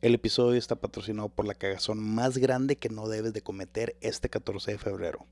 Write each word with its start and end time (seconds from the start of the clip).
El 0.00 0.14
episodio 0.14 0.56
está 0.56 0.76
patrocinado 0.76 1.28
por 1.28 1.44
la 1.44 1.54
cagazón 1.54 1.98
más 1.98 2.38
grande 2.38 2.76
que 2.76 2.88
no 2.88 3.08
debes 3.08 3.32
de 3.32 3.42
cometer 3.42 3.96
este 4.00 4.28
14 4.28 4.72
de 4.72 4.78
febrero. 4.78 5.26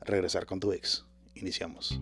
Regresar 0.00 0.44
con 0.44 0.58
tu 0.58 0.72
ex. 0.72 1.04
Iniciamos. 1.36 2.00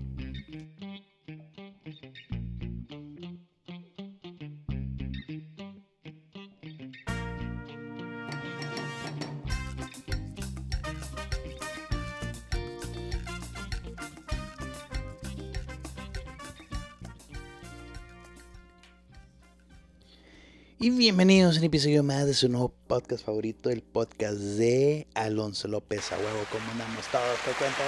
Y 20.83 20.89
bienvenidos 20.89 21.57
a 21.57 21.59
un 21.59 21.65
episodio 21.67 22.03
más 22.03 22.25
de 22.25 22.33
su 22.33 22.49
nuevo 22.49 22.73
podcast 22.87 23.23
favorito, 23.23 23.69
el 23.69 23.83
podcast 23.83 24.39
de 24.39 25.07
Alonso 25.13 25.69
López 25.69 26.11
a 26.11 26.17
huevo. 26.17 26.39
¿Cómo 26.51 26.71
andamos 26.73 27.07
todos? 27.13 27.39
¿Qué 27.45 27.51
cuenta? 27.59 27.83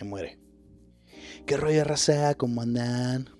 Me 0.00 0.02
muere. 0.02 0.40
¿Qué 1.46 1.56
rollo 1.56 1.84
raza? 1.84 2.34
¿Cómo 2.34 2.60
andan? 2.62 3.30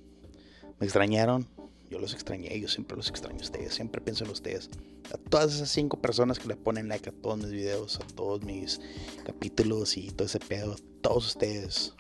¿Me 0.79 0.87
extrañaron? 0.87 1.49
Yo 1.91 1.99
los 1.99 2.15
extrañé, 2.15 2.61
yo 2.61 2.69
siempre 2.69 2.97
los 2.97 3.09
extraño 3.09 3.41
a 3.41 3.43
ustedes, 3.43 3.75
siempre 3.75 4.01
pienso 4.01 4.23
en 4.23 4.31
ustedes. 4.31 4.71
A 5.13 5.19
todas 5.19 5.57
esas 5.57 5.71
cinco 5.71 6.01
personas 6.01 6.39
que 6.39 6.47
le 6.47 6.55
ponen 6.55 6.87
like 6.87 7.11
a 7.11 7.13
todos 7.13 7.39
mis 7.39 7.51
videos, 7.51 7.97
a 7.97 8.07
todos 8.15 8.45
mis 8.45 8.81
capítulos 9.27 9.97
y 9.97 10.13
todo 10.13 10.27
ese 10.29 10.39
pedo, 10.39 10.77
todos 11.01 11.27
ustedes. 11.27 11.95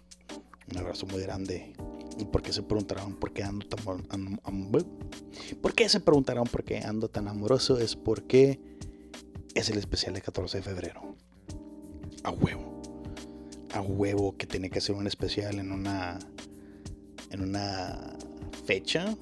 Un 0.70 0.78
abrazo 0.78 1.06
muy 1.06 1.22
grande 1.22 1.74
¿Y 2.18 2.24
por 2.24 2.42
qué 2.42 2.52
se 2.52 2.62
preguntarán 2.62 3.16
por 3.16 3.32
qué 3.32 3.42
ando 3.42 3.66
tan 3.66 4.38
¿Por 5.60 5.74
qué 5.74 5.88
se 5.88 6.00
preguntarán 6.00 6.44
por 6.44 6.64
qué 6.64 6.78
ando 6.78 7.08
tan 7.08 7.28
amoroso? 7.28 7.78
Es 7.78 7.96
porque 7.96 8.60
es 9.54 9.68
el 9.70 9.78
especial 9.78 10.14
de 10.14 10.22
14 10.22 10.58
de 10.58 10.62
febrero. 10.62 11.16
A 12.22 12.30
huevo. 12.30 12.82
A 13.72 13.80
huevo 13.80 14.36
que 14.36 14.46
tiene 14.46 14.70
que 14.70 14.80
ser 14.80 14.94
un 14.94 15.06
especial 15.06 15.58
en 15.58 15.72
una 15.72 16.18
en 17.30 17.42
una 17.42 18.16
fecha, 18.64 19.16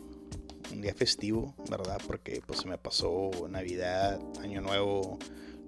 un 0.71 0.83
día 0.83 0.95
festivo, 0.95 1.55
¿verdad? 1.71 1.99
Porque 2.06 2.43
pues 2.47 2.61
se 2.61 2.69
me 2.69 2.77
pasó 2.77 3.31
Navidad, 3.49 4.21
Año 4.41 4.61
Nuevo, 4.61 5.19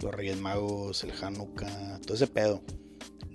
los 0.03 0.15
Reyes 0.15 0.39
Magos, 0.39 1.05
el 1.05 1.13
Hanukkah, 1.13 2.01
todo 2.01 2.15
ese 2.15 2.27
pedo. 2.27 2.63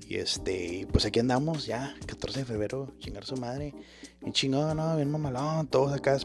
Y 0.10 0.16
este, 0.16 0.88
pues 0.92 1.06
aquí 1.06 1.20
andamos 1.20 1.68
ya, 1.68 1.96
14 2.08 2.40
de 2.40 2.46
febrero, 2.46 2.92
chingar 2.98 3.26
su 3.26 3.38
madre. 3.38 3.76
Bien 4.20 4.34
chingón, 4.34 4.76
¿no? 4.76 4.96
Bien 4.96 5.12
mamalón, 5.12 5.68
todos 5.68 5.94
acá 5.94 6.18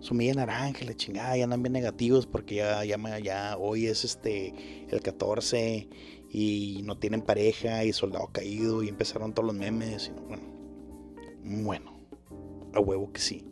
su 0.00 0.12
media 0.12 0.34
naranja, 0.34 0.84
la 0.84 0.94
chingada, 0.94 1.34
ya 1.34 1.44
andan 1.44 1.62
bien 1.62 1.72
negativos 1.72 2.26
porque 2.26 2.56
ya, 2.56 2.84
ya, 2.84 3.18
ya 3.20 3.56
hoy 3.56 3.86
es 3.86 4.04
este 4.04 4.86
el 4.90 5.00
14 5.00 5.88
y 6.30 6.82
no 6.84 6.98
tienen 6.98 7.22
pareja 7.22 7.82
y 7.86 7.94
soldado 7.94 8.28
caído 8.30 8.82
y 8.82 8.90
empezaron 8.90 9.32
todos 9.32 9.46
los 9.46 9.56
memes. 9.56 10.08
Y 10.08 10.28
bueno, 10.28 10.42
bueno, 11.64 11.98
a 12.74 12.80
huevo 12.80 13.10
que 13.10 13.22
sí. 13.22 13.46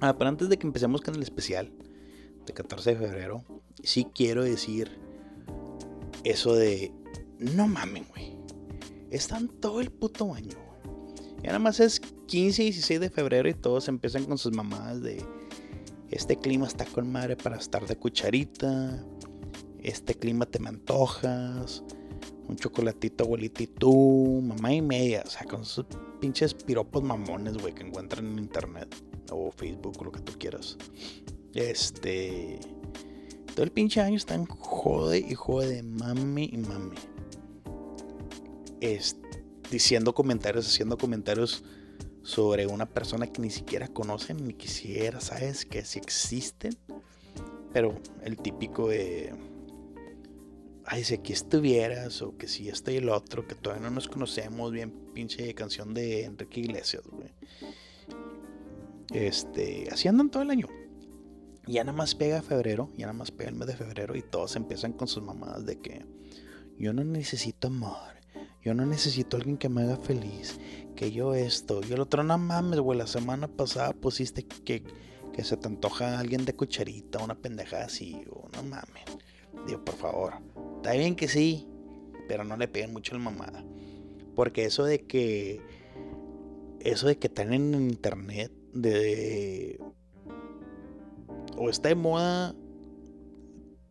Ah, 0.00 0.16
pero 0.16 0.30
antes 0.30 0.48
de 0.48 0.58
que 0.58 0.66
empecemos 0.66 1.02
con 1.02 1.14
el 1.14 1.22
especial 1.22 1.70
de 2.46 2.54
14 2.54 2.94
de 2.94 3.06
febrero, 3.06 3.44
sí 3.82 4.06
quiero 4.14 4.44
decir 4.44 4.98
eso 6.24 6.54
de 6.54 6.90
no 7.40 7.66
mamen, 7.66 8.04
güey. 8.10 8.36
Están 9.10 9.48
todo 9.48 9.80
el 9.80 9.90
puto 9.90 10.34
año, 10.34 10.56
güey. 10.56 11.40
Y 11.42 11.46
nada 11.46 11.58
más 11.58 11.80
es 11.80 12.00
15 12.00 12.62
y 12.62 12.66
16 12.66 13.00
de 13.00 13.10
febrero 13.10 13.48
y 13.48 13.54
todos 13.54 13.88
empiezan 13.88 14.24
con 14.26 14.38
sus 14.38 14.54
mamadas 14.54 15.02
de. 15.02 15.24
Este 16.10 16.36
clima 16.36 16.66
está 16.66 16.84
con 16.84 17.10
madre 17.10 17.36
para 17.36 17.56
estar 17.56 17.86
de 17.86 17.96
cucharita. 17.96 19.02
Este 19.82 20.14
clima 20.14 20.44
te 20.44 20.58
me 20.58 20.68
antojas. 20.68 21.82
Un 22.46 22.56
chocolatito, 22.56 23.24
abuelita 23.24 23.62
y 23.62 23.68
tú. 23.68 24.42
Mamá 24.42 24.74
y 24.74 24.82
media. 24.82 25.22
O 25.24 25.30
sea, 25.30 25.44
con 25.44 25.64
sus 25.64 25.86
pinches 26.20 26.52
piropos 26.52 27.02
mamones, 27.02 27.56
güey, 27.56 27.74
que 27.74 27.84
encuentran 27.84 28.26
en 28.26 28.38
internet. 28.38 28.94
O 29.30 29.50
Facebook, 29.50 30.04
lo 30.04 30.12
que 30.12 30.20
tú 30.20 30.32
quieras. 30.38 30.76
Este. 31.54 32.60
Todo 33.54 33.64
el 33.64 33.72
pinche 33.72 34.00
año 34.00 34.16
están 34.16 34.46
jode 34.46 35.18
y 35.18 35.34
jode, 35.34 35.82
mami 35.82 36.50
y 36.52 36.58
mami 36.58 36.96
es, 38.80 39.16
diciendo 39.70 40.14
comentarios, 40.14 40.66
haciendo 40.66 40.98
comentarios 40.98 41.62
sobre 42.22 42.66
una 42.66 42.86
persona 42.86 43.26
que 43.26 43.40
ni 43.40 43.50
siquiera 43.50 43.88
conocen, 43.88 44.46
ni 44.46 44.54
quisiera, 44.54 45.20
¿sabes? 45.20 45.64
Que 45.64 45.84
si 45.84 45.98
existen. 45.98 46.76
Pero 47.72 48.00
el 48.22 48.36
típico 48.36 48.88
de. 48.88 49.32
Ay, 50.84 51.04
si 51.04 51.14
aquí 51.14 51.32
estuvieras, 51.32 52.20
o 52.22 52.36
que 52.36 52.48
si 52.48 52.68
este 52.68 52.92
y 52.92 52.96
el 52.96 53.08
otro, 53.08 53.46
que 53.46 53.54
todavía 53.54 53.88
no 53.88 53.94
nos 53.94 54.08
conocemos, 54.08 54.72
bien 54.72 54.90
pinche 55.14 55.54
canción 55.54 55.94
de 55.94 56.24
Enrique 56.24 56.60
Iglesias, 56.60 57.04
güey. 57.06 57.32
Este, 59.12 59.88
así 59.90 60.08
andan 60.08 60.30
todo 60.30 60.42
el 60.42 60.50
año. 60.50 60.68
Ya 61.66 61.84
nada 61.84 61.96
más 61.96 62.14
pega 62.14 62.42
febrero, 62.42 62.90
ya 62.96 63.06
nada 63.06 63.18
más 63.18 63.30
pega 63.30 63.50
el 63.50 63.56
mes 63.56 63.68
de 63.68 63.76
febrero 63.76 64.16
y 64.16 64.22
todos 64.22 64.56
empiezan 64.56 64.92
con 64.92 65.06
sus 65.06 65.22
mamadas 65.22 65.64
de 65.66 65.78
que 65.78 66.04
yo 66.78 66.92
no 66.92 67.04
necesito 67.04 67.68
amor, 67.68 68.19
yo 68.62 68.74
no 68.74 68.84
necesito 68.84 69.36
a 69.36 69.40
alguien 69.40 69.56
que 69.56 69.68
me 69.68 69.82
haga 69.82 69.96
feliz. 69.96 70.58
Que 70.94 71.12
yo 71.12 71.34
esto. 71.34 71.80
Y 71.88 71.92
el 71.92 72.00
otro, 72.00 72.22
no 72.22 72.36
mames, 72.36 72.80
güey. 72.80 72.98
La 72.98 73.06
semana 73.06 73.48
pasada 73.48 73.92
pusiste 73.92 74.44
que, 74.44 74.84
que 75.32 75.44
se 75.44 75.56
te 75.56 75.66
antoja 75.66 76.18
alguien 76.18 76.44
de 76.44 76.54
cucharita, 76.54 77.24
una 77.24 77.34
pendejada 77.34 77.86
así. 77.86 78.22
O 78.30 78.48
no 78.54 78.62
mames. 78.62 79.04
Digo, 79.66 79.82
por 79.84 79.94
favor. 79.94 80.34
Está 80.76 80.92
bien 80.92 81.16
que 81.16 81.28
sí. 81.28 81.66
Pero 82.28 82.44
no 82.44 82.56
le 82.56 82.68
peguen 82.68 82.92
mucho 82.92 83.14
la 83.14 83.20
mamada. 83.20 83.64
Porque 84.34 84.66
eso 84.66 84.84
de 84.84 85.06
que. 85.06 85.62
Eso 86.80 87.06
de 87.06 87.18
que 87.18 87.28
están 87.28 87.54
en 87.54 87.74
internet. 87.74 88.52
De. 88.74 89.80
O 91.56 91.70
está 91.70 91.88
de 91.88 91.94
moda. 91.94 92.54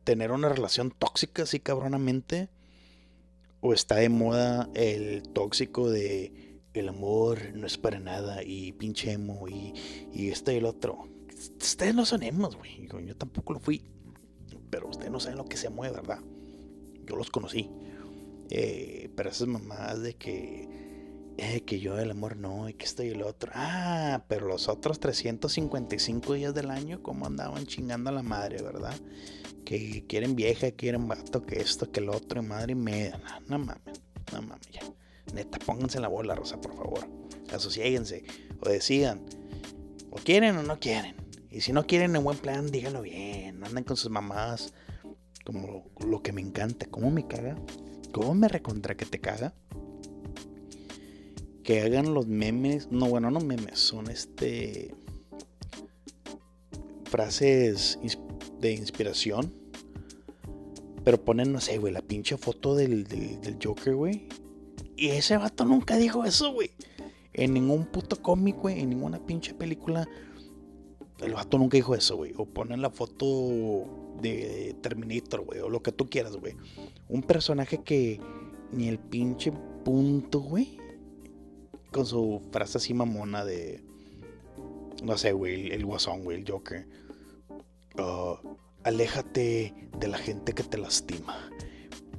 Tener 0.04 0.32
una 0.32 0.50
relación 0.50 0.92
tóxica 0.92 1.44
así 1.44 1.60
cabronamente 1.60 2.50
o 3.62 3.74
está 3.74 3.96
de 3.96 4.10
moda 4.10 4.70
el 4.74 5.24
tóxico 5.34 5.90
de 5.90 6.62
el 6.74 6.90
amor 6.90 7.54
no 7.56 7.68
es 7.68 7.78
para 7.78 8.00
nada 8.00 8.44
y 8.44 8.72
pinche 8.74 9.12
emo 9.12 9.48
y, 9.48 9.74
y 10.14 10.30
este 10.30 10.54
y 10.54 10.58
el 10.58 10.66
otro. 10.66 11.08
Ustedes 11.60 11.96
no 11.96 12.06
son 12.06 12.24
emos, 12.24 12.56
güey. 12.56 12.88
Yo 13.06 13.16
tampoco 13.16 13.54
lo 13.54 13.60
fui. 13.60 13.84
Pero 14.70 14.90
ustedes 14.90 15.12
no 15.12 15.20
saben 15.20 15.38
lo 15.38 15.46
que 15.46 15.58
se 15.58 15.70
mueve, 15.70 15.96
¿verdad? 15.96 16.20
Yo 17.06 17.16
los 17.16 17.32
conocí. 17.32 17.70
Eh, 18.50 19.10
pero 19.16 19.30
esas 19.30 19.48
mamás 19.48 20.02
de 20.02 20.16
que, 20.16 20.89
eh, 21.42 21.62
que 21.62 21.80
yo 21.80 21.98
el 21.98 22.12
amor 22.12 22.38
no 22.38 22.70
y 22.70 22.74
que 22.74 22.86
esto 22.86 23.04
y 23.04 23.10
el 23.10 23.24
otro. 23.24 23.52
Ah, 23.54 24.24
pero 24.28 24.48
los 24.48 24.68
otros 24.68 25.00
355 25.00 26.34
días 26.34 26.54
del 26.54 26.70
año, 26.70 27.02
¿cómo 27.02 27.26
andaban 27.26 27.66
chingando 27.66 28.10
a 28.10 28.14
la 28.14 28.24
madre, 28.24 28.62
verdad? 28.62 28.96
que 29.70 30.04
quieren 30.08 30.36
vieja, 30.36 30.72
quieren 30.72 31.08
vato, 31.08 31.46
que 31.46 31.60
esto, 31.60 31.92
que 31.92 32.00
el 32.00 32.10
otro, 32.10 32.42
y 32.42 32.46
madre 32.46 32.72
y 32.72 32.76
media. 32.76 33.22
No, 33.48 33.60
mames, 33.60 34.02
no 34.34 34.42
mames, 34.42 34.68
ya. 34.72 34.82
Neta, 35.32 35.60
pónganse 35.60 36.00
la 36.00 36.08
bola, 36.08 36.34
Rosa, 36.34 36.60
por 36.60 36.76
favor. 36.76 37.08
Asociéguense 37.54 38.24
o 38.62 38.68
decidan. 38.68 39.22
O 40.10 40.16
quieren 40.16 40.58
o 40.58 40.64
no 40.64 40.80
quieren. 40.80 41.16
Y 41.52 41.62
si 41.62 41.72
no 41.72 41.86
quieren 41.86 42.16
en 42.16 42.24
buen 42.24 42.40
plan, 42.40 42.72
díganlo 42.72 43.04
bien. 43.04 43.64
Anden 43.64 43.84
con 43.84 43.96
sus 43.96 44.10
mamás. 44.10 44.74
Como 45.46 45.86
lo, 46.00 46.24
que 46.24 46.32
me 46.32 46.42
encanta. 46.42 46.88
¿Cómo 46.88 47.12
me 47.12 47.28
caga? 47.28 47.56
¿Cómo 48.12 48.34
me 48.34 48.48
recontra 48.48 48.96
que 48.96 49.06
te 49.06 49.20
caga? 49.20 49.54
Que 51.70 51.82
hagan 51.82 52.16
los 52.16 52.26
memes. 52.26 52.92
No, 52.92 53.08
bueno, 53.08 53.30
no 53.30 53.40
memes. 53.42 53.78
Son 53.78 54.10
este. 54.10 54.96
Frases 57.06 58.00
de 58.60 58.74
inspiración 58.74 59.54
pero 61.04 61.24
ponen, 61.24 61.52
no 61.52 61.60
sé, 61.60 61.78
güey, 61.78 61.94
la 61.94 62.02
pinche 62.02 62.38
foto 62.38 62.76
del, 62.76 63.06
del, 63.06 63.58
Joker, 63.64 63.96
güey. 63.96 64.28
Y 64.96 65.08
ese 65.10 65.38
vato 65.38 65.66
nunca 65.66 65.98
dijo 65.98 66.24
eso, 66.24 66.54
güey. 66.54 66.70
En 67.34 67.54
ningún 67.54 67.86
puto 67.86 68.22
cómic, 68.22 68.58
güey, 68.58 68.82
en 68.82 68.90
ninguna 68.90 69.18
pinche 69.26 69.56
película. 69.56 70.08
El 71.20 71.34
vato 71.34 71.58
nunca 71.58 71.78
dijo 71.78 71.96
eso, 71.96 72.18
güey. 72.18 72.34
O 72.38 72.46
ponen 72.46 72.82
la 72.82 72.90
foto 72.90 73.26
de 74.22 74.76
Terminator, 74.82 75.46
güey. 75.46 75.62
O 75.62 75.70
lo 75.70 75.82
que 75.82 75.92
tú 75.92 76.10
quieras, 76.10 76.36
güey. 76.36 76.54
Un 77.08 77.24
personaje 77.24 77.80
que 77.80 78.20
ni 78.72 78.88
el 78.88 79.00
pinche 79.00 79.52
punto, 79.84 80.42
güey. 80.42 80.78
Con 81.92 82.06
su 82.06 82.42
frase 82.52 82.78
así 82.78 82.94
mamona 82.94 83.46
de. 83.46 83.84
No 85.04 85.18
sé, 85.18 85.32
güey. 85.32 85.72
El, 85.72 85.86
guasón, 85.86 86.24
güey. 86.24 86.38
El 86.38 86.50
Joker. 86.50 86.88
Uh, 87.98 88.56
aléjate 88.84 89.74
de 89.98 90.08
la 90.08 90.18
gente 90.18 90.54
que 90.54 90.64
te 90.64 90.78
lastima. 90.78 91.50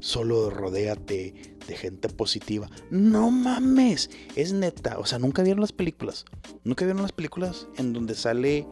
solo 0.00 0.50
rodéate 0.50 1.56
de 1.66 1.76
gente 1.76 2.08
positiva. 2.08 2.68
No 2.90 3.30
mames, 3.30 4.10
es 4.34 4.52
neta. 4.52 4.98
O 4.98 5.06
sea, 5.06 5.18
nunca 5.18 5.42
vieron 5.42 5.60
las 5.60 5.72
películas. 5.72 6.24
Nunca 6.64 6.84
vieron 6.84 7.02
las 7.02 7.12
películas 7.12 7.68
en 7.76 7.92
donde 7.92 8.14
sale 8.14 8.66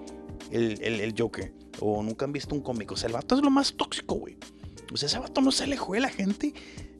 el, 0.51 0.83
el, 0.83 1.15
Joker. 1.17 1.53
O 1.81 2.03
nunca 2.03 2.25
han 2.25 2.33
visto 2.33 2.55
un 2.55 2.61
cómico. 2.61 2.95
O 2.95 2.97
sea, 2.97 3.07
el 3.07 3.15
vato 3.15 3.37
es 3.37 3.43
lo 3.43 3.51
más 3.51 3.75
tóxico, 3.75 4.17
güey. 4.17 4.37
O 4.93 4.97
sea, 4.97 5.07
ese 5.07 5.19
vato 5.19 5.41
no 5.41 5.53
se 5.53 5.65
alejó 5.65 5.93
de 5.93 6.01
la 6.01 6.09
gente 6.09 6.55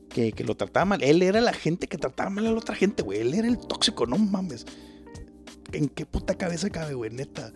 que, 0.09 0.31
que, 0.31 0.43
lo 0.43 0.55
trataba 0.55 0.85
mal. 0.85 1.03
Él 1.03 1.21
era 1.21 1.41
la 1.41 1.53
gente 1.53 1.87
que 1.87 1.97
trataba 1.97 2.29
mal 2.29 2.47
a 2.47 2.51
la 2.51 2.57
otra 2.57 2.75
gente, 2.75 3.03
güey. 3.03 3.19
Él 3.19 3.33
era 3.33 3.47
el 3.47 3.57
tóxico, 3.57 4.05
no 4.05 4.17
mames. 4.17 4.65
¿En 5.71 5.87
qué 5.87 6.05
puta 6.05 6.35
cabeza 6.35 6.69
cabe, 6.69 6.93
güey? 6.95 7.11
Neta. 7.11 7.53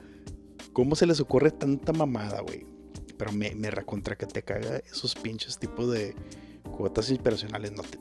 ¿Cómo 0.71 0.95
se 0.95 1.05
les 1.05 1.19
ocurre 1.19 1.51
tanta 1.51 1.94
mamada, 1.94 2.41
güey? 2.41 2.65
Pero 3.17 3.31
me, 3.31 3.53
me 3.55 3.69
recontra 3.71 4.15
que 4.15 4.25
te 4.25 4.44
caga 4.44 4.77
esos 4.77 5.15
pinches 5.15 5.57
tipos 5.59 5.91
de 5.91 6.15
cuotas 6.63 7.09
inspiracionales. 7.09 7.71
No 7.71 7.83
te. 7.83 7.97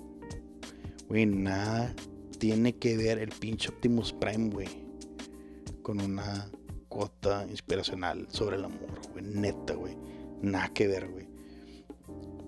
Güey, 1.09 1.27
nada 1.27 1.95
tiene 2.39 2.75
que 2.77 2.97
ver 2.97 3.19
el 3.19 3.29
pinche 3.29 3.69
Optimus 3.69 4.13
Prime, 4.13 4.51
güey. 4.51 4.69
Con 5.83 6.01
una 6.01 6.51
cuota 6.89 7.47
inspiracional 7.49 8.27
sobre 8.31 8.57
el 8.57 8.65
amor, 8.65 9.01
güey. 9.13 9.25
Neta, 9.25 9.75
güey. 9.75 9.97
Nada 10.43 10.69
que 10.71 10.87
ver, 10.87 11.09
güey. 11.09 11.29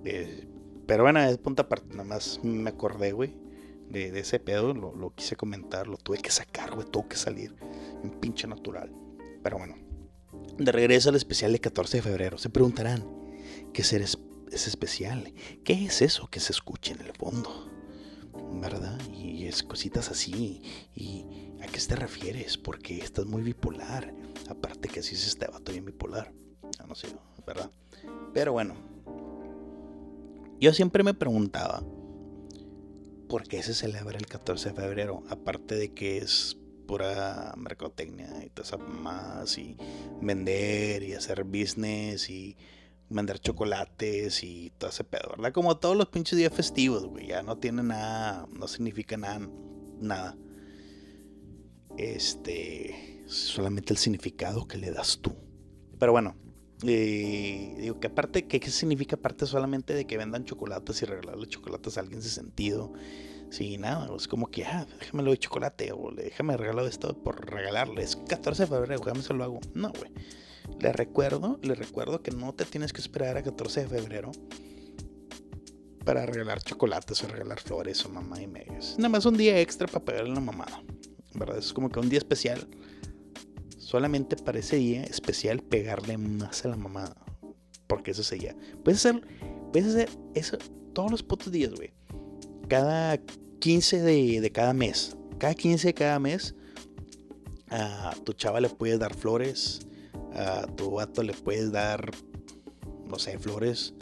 Eh, 0.05 0.49
pero 0.87 1.05
bueno, 1.05 1.21
es 1.21 1.39
punta 1.39 1.63
aparte. 1.63 1.89
Nada 1.91 2.05
más 2.05 2.41
me 2.43 2.71
acordé, 2.71 3.13
güey. 3.13 3.35
De, 3.89 4.19
ese 4.19 4.41
pedo. 4.41 4.75
Lo, 4.75 4.95
lo, 4.95 5.15
quise 5.15 5.37
comentar. 5.37 5.87
Lo 5.87 5.97
tuve 5.97 6.19
que 6.19 6.31
sacar, 6.31 6.75
güey. 6.75 6.87
Tuvo 6.87 7.09
que 7.09 7.17
salir. 7.17 7.55
Un 8.03 8.11
pinche 8.21 8.47
natural. 8.47 8.91
Pero 9.43 9.59
bueno. 9.59 9.77
De 10.59 10.73
regreso 10.73 11.11
al 11.11 11.17
especial 11.17 11.53
de 11.53 11.61
14 11.61 11.99
de 11.99 12.03
febrero. 12.03 12.39
Se 12.39 12.51
preguntarán. 12.51 13.05
¿Qué 13.73 13.83
es, 13.83 13.93
es 13.93 14.67
especial? 14.67 15.33
¿Qué 15.65 15.85
es 15.85 16.03
eso 16.03 16.29
que 16.29 16.41
se 16.41 16.53
escucha 16.53 16.93
en 16.93 17.01
el 17.01 17.13
fondo? 17.13 17.71
¿Verdad? 18.61 19.01
Y 19.11 19.47
es 19.47 19.63
cositas 19.63 20.11
así. 20.11 20.63
¿Y 20.95 21.25
a 21.63 21.67
qué 21.67 21.81
te 21.81 21.97
refieres? 21.97 22.59
Porque 22.59 22.99
estás 22.99 23.27
muy 23.27 23.43
bipolar. 23.43 24.15
Aparte 24.49 24.89
que 24.89 25.01
así 25.01 25.17
se 25.17 25.29
estaba 25.29 25.61
bien 25.61 25.85
bipolar. 25.85 26.33
Ya 26.79 26.87
no 26.87 26.95
sé, 26.95 27.09
¿verdad? 27.47 27.71
Pero 28.33 28.53
bueno. 28.53 28.94
Yo 30.65 30.73
siempre 30.73 31.05
me 31.05 31.13
preguntaba. 31.13 31.85
¿Por 33.29 33.47
qué 33.47 33.63
se 33.63 33.75
celebra 33.75 34.17
el 34.17 34.25
14 34.25 34.71
de 34.71 34.75
febrero? 34.75 35.23
Aparte 35.29 35.75
de 35.75 35.93
que 35.93 36.17
es 36.17 36.57
pura 36.89 37.53
mercotecnia 37.59 38.43
y 38.43 38.49
todo 38.49 38.65
eso 38.65 38.79
más 38.79 39.59
y 39.59 39.77
vender 40.23 41.03
y 41.03 41.13
hacer 41.13 41.45
business 41.45 42.31
y 42.31 42.57
mandar 43.11 43.41
chocolates 43.41 44.43
y 44.43 44.73
todo 44.79 44.89
ese 44.89 45.05
pedo, 45.05 45.33
¿verdad? 45.37 45.53
Como 45.53 45.77
todos 45.77 45.99
los 45.99 46.09
pinches 46.09 46.39
días 46.39 46.55
festivos, 46.55 47.05
güey, 47.05 47.27
ya 47.27 47.43
no 47.43 47.59
tiene 47.59 47.83
nada, 47.83 48.47
no 48.51 48.67
significa 48.67 49.19
nada, 49.19 49.47
nada. 50.01 50.35
Este, 51.99 53.23
solamente 53.27 53.93
el 53.93 53.99
significado 53.99 54.67
que 54.67 54.79
le 54.79 54.91
das 54.91 55.19
tú. 55.21 55.37
Pero 55.99 56.13
bueno, 56.13 56.37
eh, 56.87 57.75
digo 57.79 58.01
que 58.01 58.07
aparte, 58.09 58.47
¿qué, 58.47 58.61
¿qué 58.61 58.71
significa 58.71 59.17
aparte 59.17 59.47
solamente 59.47 59.95
de 59.95 60.07
que 60.07 60.17
vendan 60.17 60.45
chocolates 60.45 61.03
y 61.03 61.07
regalarle 61.07 61.47
chocolates 61.47 61.97
a 61.97 62.01
alguien 62.01 62.23
sin 62.23 62.31
sentido? 62.31 62.93
Sí, 63.51 63.79
nada, 63.79 64.09
es 64.17 64.27
como 64.27 64.51
que, 64.51 64.65
ah, 64.65 64.87
déjamelo 64.99 65.31
de 65.31 65.39
chocolate 65.39 65.93
o 65.93 66.11
déjame 66.11 66.57
regalar 66.57 66.87
esto 66.87 67.17
por 67.23 67.49
regalarle. 67.49 68.03
Es 68.03 68.17
14 68.17 68.65
de 68.65 68.67
febrero, 68.67 69.05
déjame 69.05 69.23
se 69.23 69.33
lo 69.35 69.45
hago. 69.45 69.61
No, 69.75 69.93
güey. 69.93 70.11
Le 70.81 70.93
recuerdo, 70.93 71.61
le 71.63 71.75
recuerdo 71.75 72.23
que 72.23 72.31
no 72.31 72.53
te 72.55 72.65
tienes 72.65 72.93
que 72.93 73.01
esperar 73.01 73.37
a 73.37 73.43
14 73.43 73.83
de 73.83 73.87
febrero 73.87 74.33
para 76.05 76.27
regalar 76.27 76.63
chocolates 76.63 77.23
o 77.23 77.29
regalar 77.29 77.61
flores 77.61 78.05
o 78.05 78.09
mamá 78.09 78.41
y 78.41 78.47
medios. 78.47 78.97
Nada 78.99 79.09
más 79.09 79.25
un 79.25 79.37
día 79.37 79.61
extra 79.61 79.87
para 79.87 80.05
pegarle 80.05 80.35
la 80.35 80.41
mamada. 80.41 80.83
¿Verdad? 81.35 81.59
Es 81.59 81.73
como 81.73 81.91
que 81.91 82.01
un 82.01 82.09
día 82.09 82.19
especial. 82.19 82.67
Solamente 83.95 84.35
para 84.35 84.59
ese 84.59 84.75
día 84.75 85.05
especial 85.05 85.61
pegarle 85.61 86.19
más 86.19 86.65
a 86.65 86.69
la 86.69 86.77
mamada. 86.77 87.15
Porque 87.87 88.11
eso 88.11 88.25
sería. 88.25 88.57
Puedes 88.83 89.07
hacer, 89.07 89.25
puedes 89.73 89.91
hacer 89.91 90.09
eso 90.35 90.59
todos 90.93 91.13
los 91.13 91.23
putos 91.23 91.53
días, 91.53 91.73
güey. 91.73 91.93
Cada 92.67 93.19
15 93.61 94.03
de, 94.03 94.41
de, 94.41 94.51
cada 94.51 94.73
mes. 94.73 95.17
Cada 95.39 95.55
15 95.55 95.87
de 95.87 95.95
cada 95.95 96.19
mes. 96.19 96.57
A 97.71 98.17
tu 98.25 98.33
chava 98.33 98.61
le 98.61 98.69
puedes 98.69 98.99
dar 98.99 99.15
flores 99.15 99.87
a 100.35 100.67
tu 100.67 100.91
vato 100.91 101.23
le 101.23 101.33
puedes 101.33 101.71
dar, 101.71 102.11
no 103.07 103.21
sé, 103.21 103.39
flores, 103.39 103.95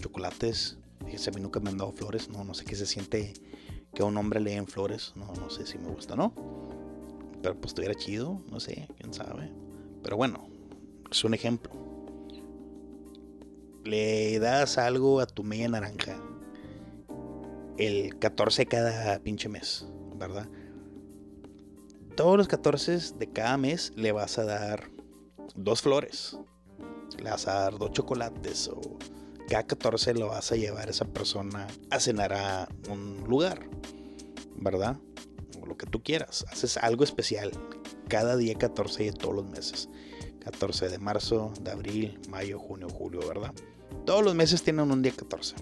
chocolates. 0.00 0.78
Fíjese, 1.04 1.28
a 1.28 1.32
mí 1.34 1.42
nunca 1.42 1.60
me 1.60 1.68
han 1.68 1.76
dado 1.76 1.92
flores, 1.92 2.30
no, 2.30 2.44
no 2.44 2.54
sé 2.54 2.64
qué 2.64 2.76
se 2.76 2.86
siente 2.86 3.34
que 3.92 4.02
a 4.02 4.06
un 4.06 4.16
hombre 4.16 4.40
le 4.40 4.52
den 4.52 4.66
flores, 4.66 5.12
no, 5.16 5.30
no 5.34 5.50
sé 5.50 5.66
si 5.66 5.76
me 5.76 5.88
gusta, 5.88 6.16
¿no? 6.16 6.32
Pero 7.44 7.60
pues 7.60 7.72
estuviera 7.72 7.94
chido, 7.94 8.40
no 8.50 8.58
sé, 8.58 8.88
quién 8.98 9.12
sabe. 9.12 9.52
Pero 10.02 10.16
bueno, 10.16 10.48
es 11.10 11.22
un 11.24 11.34
ejemplo. 11.34 11.70
Le 13.84 14.38
das 14.38 14.78
algo 14.78 15.20
a 15.20 15.26
tu 15.26 15.42
media 15.42 15.68
naranja 15.68 16.16
el 17.76 18.18
14 18.18 18.64
cada 18.64 19.18
pinche 19.18 19.50
mes, 19.50 19.86
¿verdad? 20.16 20.48
Todos 22.16 22.38
los 22.38 22.48
14 22.48 22.98
de 23.18 23.30
cada 23.30 23.58
mes 23.58 23.92
le 23.94 24.12
vas 24.12 24.38
a 24.38 24.44
dar 24.44 24.90
dos 25.54 25.82
flores, 25.82 26.38
le 27.22 27.28
vas 27.28 27.46
a 27.46 27.64
dar 27.64 27.76
dos 27.76 27.92
chocolates 27.92 28.68
o 28.68 28.80
cada 29.50 29.66
14 29.66 30.14
lo 30.14 30.28
vas 30.28 30.50
a 30.50 30.56
llevar 30.56 30.88
a 30.88 30.92
esa 30.92 31.04
persona 31.04 31.66
a 31.90 32.00
cenar 32.00 32.32
a 32.32 32.68
un 32.88 33.22
lugar, 33.28 33.68
¿verdad? 34.56 34.96
Lo 35.66 35.76
que 35.76 35.86
tú 35.86 36.02
quieras. 36.02 36.44
Haces 36.50 36.76
algo 36.76 37.04
especial 37.04 37.50
cada 38.08 38.36
día 38.36 38.54
14 38.54 39.04
de 39.04 39.12
todos 39.12 39.34
los 39.34 39.44
meses. 39.46 39.88
14 40.40 40.88
de 40.88 40.98
marzo, 40.98 41.52
de 41.60 41.70
abril, 41.70 42.20
mayo, 42.28 42.58
junio, 42.58 42.88
julio, 42.88 43.20
¿verdad? 43.26 43.52
Todos 44.04 44.22
los 44.22 44.34
meses 44.34 44.62
tienen 44.62 44.90
un 44.90 45.02
día 45.02 45.12
14. 45.16 45.56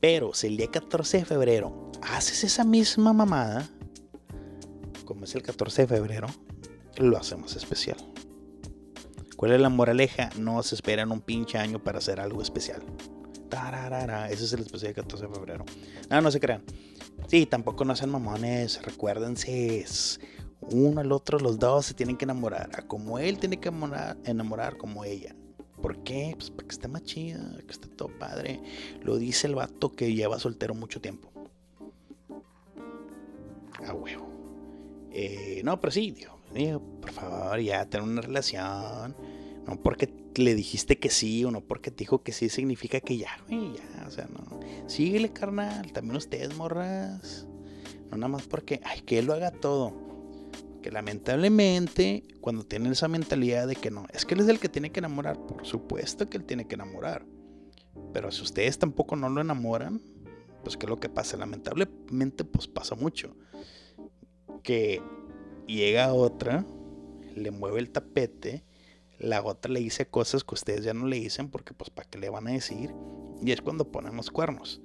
Pero 0.00 0.32
si 0.32 0.46
el 0.46 0.56
día 0.56 0.70
14 0.70 1.18
de 1.18 1.24
febrero 1.24 1.90
haces 2.02 2.44
esa 2.44 2.64
misma 2.64 3.12
mamada, 3.12 3.68
como 5.04 5.24
es 5.24 5.34
el 5.34 5.42
14 5.42 5.82
de 5.82 5.88
febrero, 5.88 6.28
lo 6.96 7.16
hacemos 7.16 7.56
especial. 7.56 7.96
¿Cuál 9.36 9.52
es 9.52 9.60
la 9.60 9.68
moraleja? 9.68 10.30
No 10.38 10.62
se 10.62 10.74
esperan 10.74 11.10
un 11.10 11.20
pinche 11.20 11.58
año 11.58 11.82
para 11.82 11.98
hacer 11.98 12.20
algo 12.20 12.42
especial. 12.42 12.82
Ese 14.30 14.44
es 14.44 14.52
el 14.52 14.60
especial 14.60 14.94
14 14.94 15.26
de 15.26 15.34
febrero. 15.34 15.64
No, 16.10 16.20
no 16.20 16.30
se 16.30 16.38
crean. 16.38 16.62
Sí, 17.28 17.44
tampoco 17.44 17.84
no 17.84 17.92
hacen 17.92 18.08
mamones. 18.08 18.80
Recuérdense, 18.82 19.84
uno 20.62 21.00
al 21.02 21.12
otro, 21.12 21.38
los 21.38 21.58
dos 21.58 21.84
se 21.84 21.92
tienen 21.94 22.16
que 22.16 22.24
enamorar. 22.24 22.86
Como 22.86 23.18
él 23.18 23.38
tiene 23.38 23.60
que 23.60 23.68
enamorar, 23.68 24.16
enamorar 24.24 24.78
como 24.78 25.04
ella. 25.04 25.36
¿Por 25.82 26.02
qué? 26.04 26.32
Pues 26.34 26.50
para 26.50 26.66
que 26.66 26.72
esté 26.72 26.88
más 26.88 27.02
chida, 27.02 27.38
que 27.66 27.70
esté 27.70 27.86
todo 27.88 28.08
padre. 28.18 28.62
Lo 29.02 29.18
dice 29.18 29.46
el 29.46 29.54
vato 29.54 29.92
que 29.92 30.14
lleva 30.14 30.38
soltero 30.38 30.74
mucho 30.74 31.02
tiempo. 31.02 31.30
A 33.86 33.92
huevo. 33.92 34.26
Eh, 35.12 35.60
no, 35.64 35.78
pero 35.78 35.90
sí, 35.90 36.10
digo, 36.54 36.80
por 37.02 37.12
favor, 37.12 37.60
ya 37.60 37.84
tener 37.84 38.08
una 38.08 38.22
relación. 38.22 39.14
No 39.68 39.78
porque 39.78 40.08
le 40.36 40.54
dijiste 40.54 40.98
que 40.98 41.10
sí 41.10 41.44
o 41.44 41.50
no 41.50 41.60
porque 41.60 41.90
te 41.90 41.98
dijo 41.98 42.22
que 42.22 42.32
sí 42.32 42.48
significa 42.48 43.00
que 43.00 43.18
ya, 43.18 43.38
güey, 43.46 43.74
ya, 43.74 44.06
o 44.06 44.10
sea, 44.10 44.26
no. 44.26 44.60
Síguele, 44.88 45.30
carnal, 45.30 45.92
también 45.92 46.16
ustedes, 46.16 46.56
morras. 46.56 47.46
No 48.10 48.16
nada 48.16 48.28
más 48.28 48.46
porque, 48.46 48.80
ay, 48.82 49.02
que 49.02 49.18
él 49.18 49.26
lo 49.26 49.34
haga 49.34 49.50
todo. 49.50 49.92
Que 50.80 50.90
lamentablemente, 50.90 52.24
cuando 52.40 52.64
tienen 52.64 52.92
esa 52.92 53.08
mentalidad 53.08 53.68
de 53.68 53.76
que 53.76 53.90
no, 53.90 54.06
es 54.14 54.24
que 54.24 54.32
él 54.32 54.40
es 54.40 54.48
el 54.48 54.58
que 54.58 54.70
tiene 54.70 54.90
que 54.90 55.00
enamorar, 55.00 55.38
por 55.46 55.66
supuesto 55.66 56.30
que 56.30 56.38
él 56.38 56.44
tiene 56.44 56.66
que 56.66 56.76
enamorar. 56.76 57.26
Pero 58.14 58.32
si 58.32 58.40
ustedes 58.42 58.78
tampoco 58.78 59.16
no 59.16 59.28
lo 59.28 59.42
enamoran, 59.42 60.00
pues 60.64 60.78
¿qué 60.78 60.86
es 60.86 60.90
lo 60.90 60.98
que 60.98 61.10
pasa? 61.10 61.36
Lamentablemente, 61.36 62.44
pues 62.44 62.68
pasa 62.68 62.94
mucho. 62.94 63.36
Que 64.62 65.02
llega 65.66 66.14
otra, 66.14 66.64
le 67.34 67.50
mueve 67.50 67.80
el 67.80 67.90
tapete, 67.90 68.64
la 69.18 69.42
otra 69.42 69.72
le 69.72 69.80
dice 69.80 70.06
cosas 70.06 70.44
que 70.44 70.54
ustedes 70.54 70.84
ya 70.84 70.94
no 70.94 71.06
le 71.06 71.16
dicen 71.16 71.50
porque 71.50 71.74
pues 71.74 71.90
para 71.90 72.08
qué 72.08 72.18
le 72.18 72.30
van 72.30 72.48
a 72.48 72.52
decir 72.52 72.94
y 73.42 73.52
es 73.52 73.60
cuando 73.60 73.90
ponen 73.90 74.16
los 74.16 74.30
cuernos. 74.30 74.80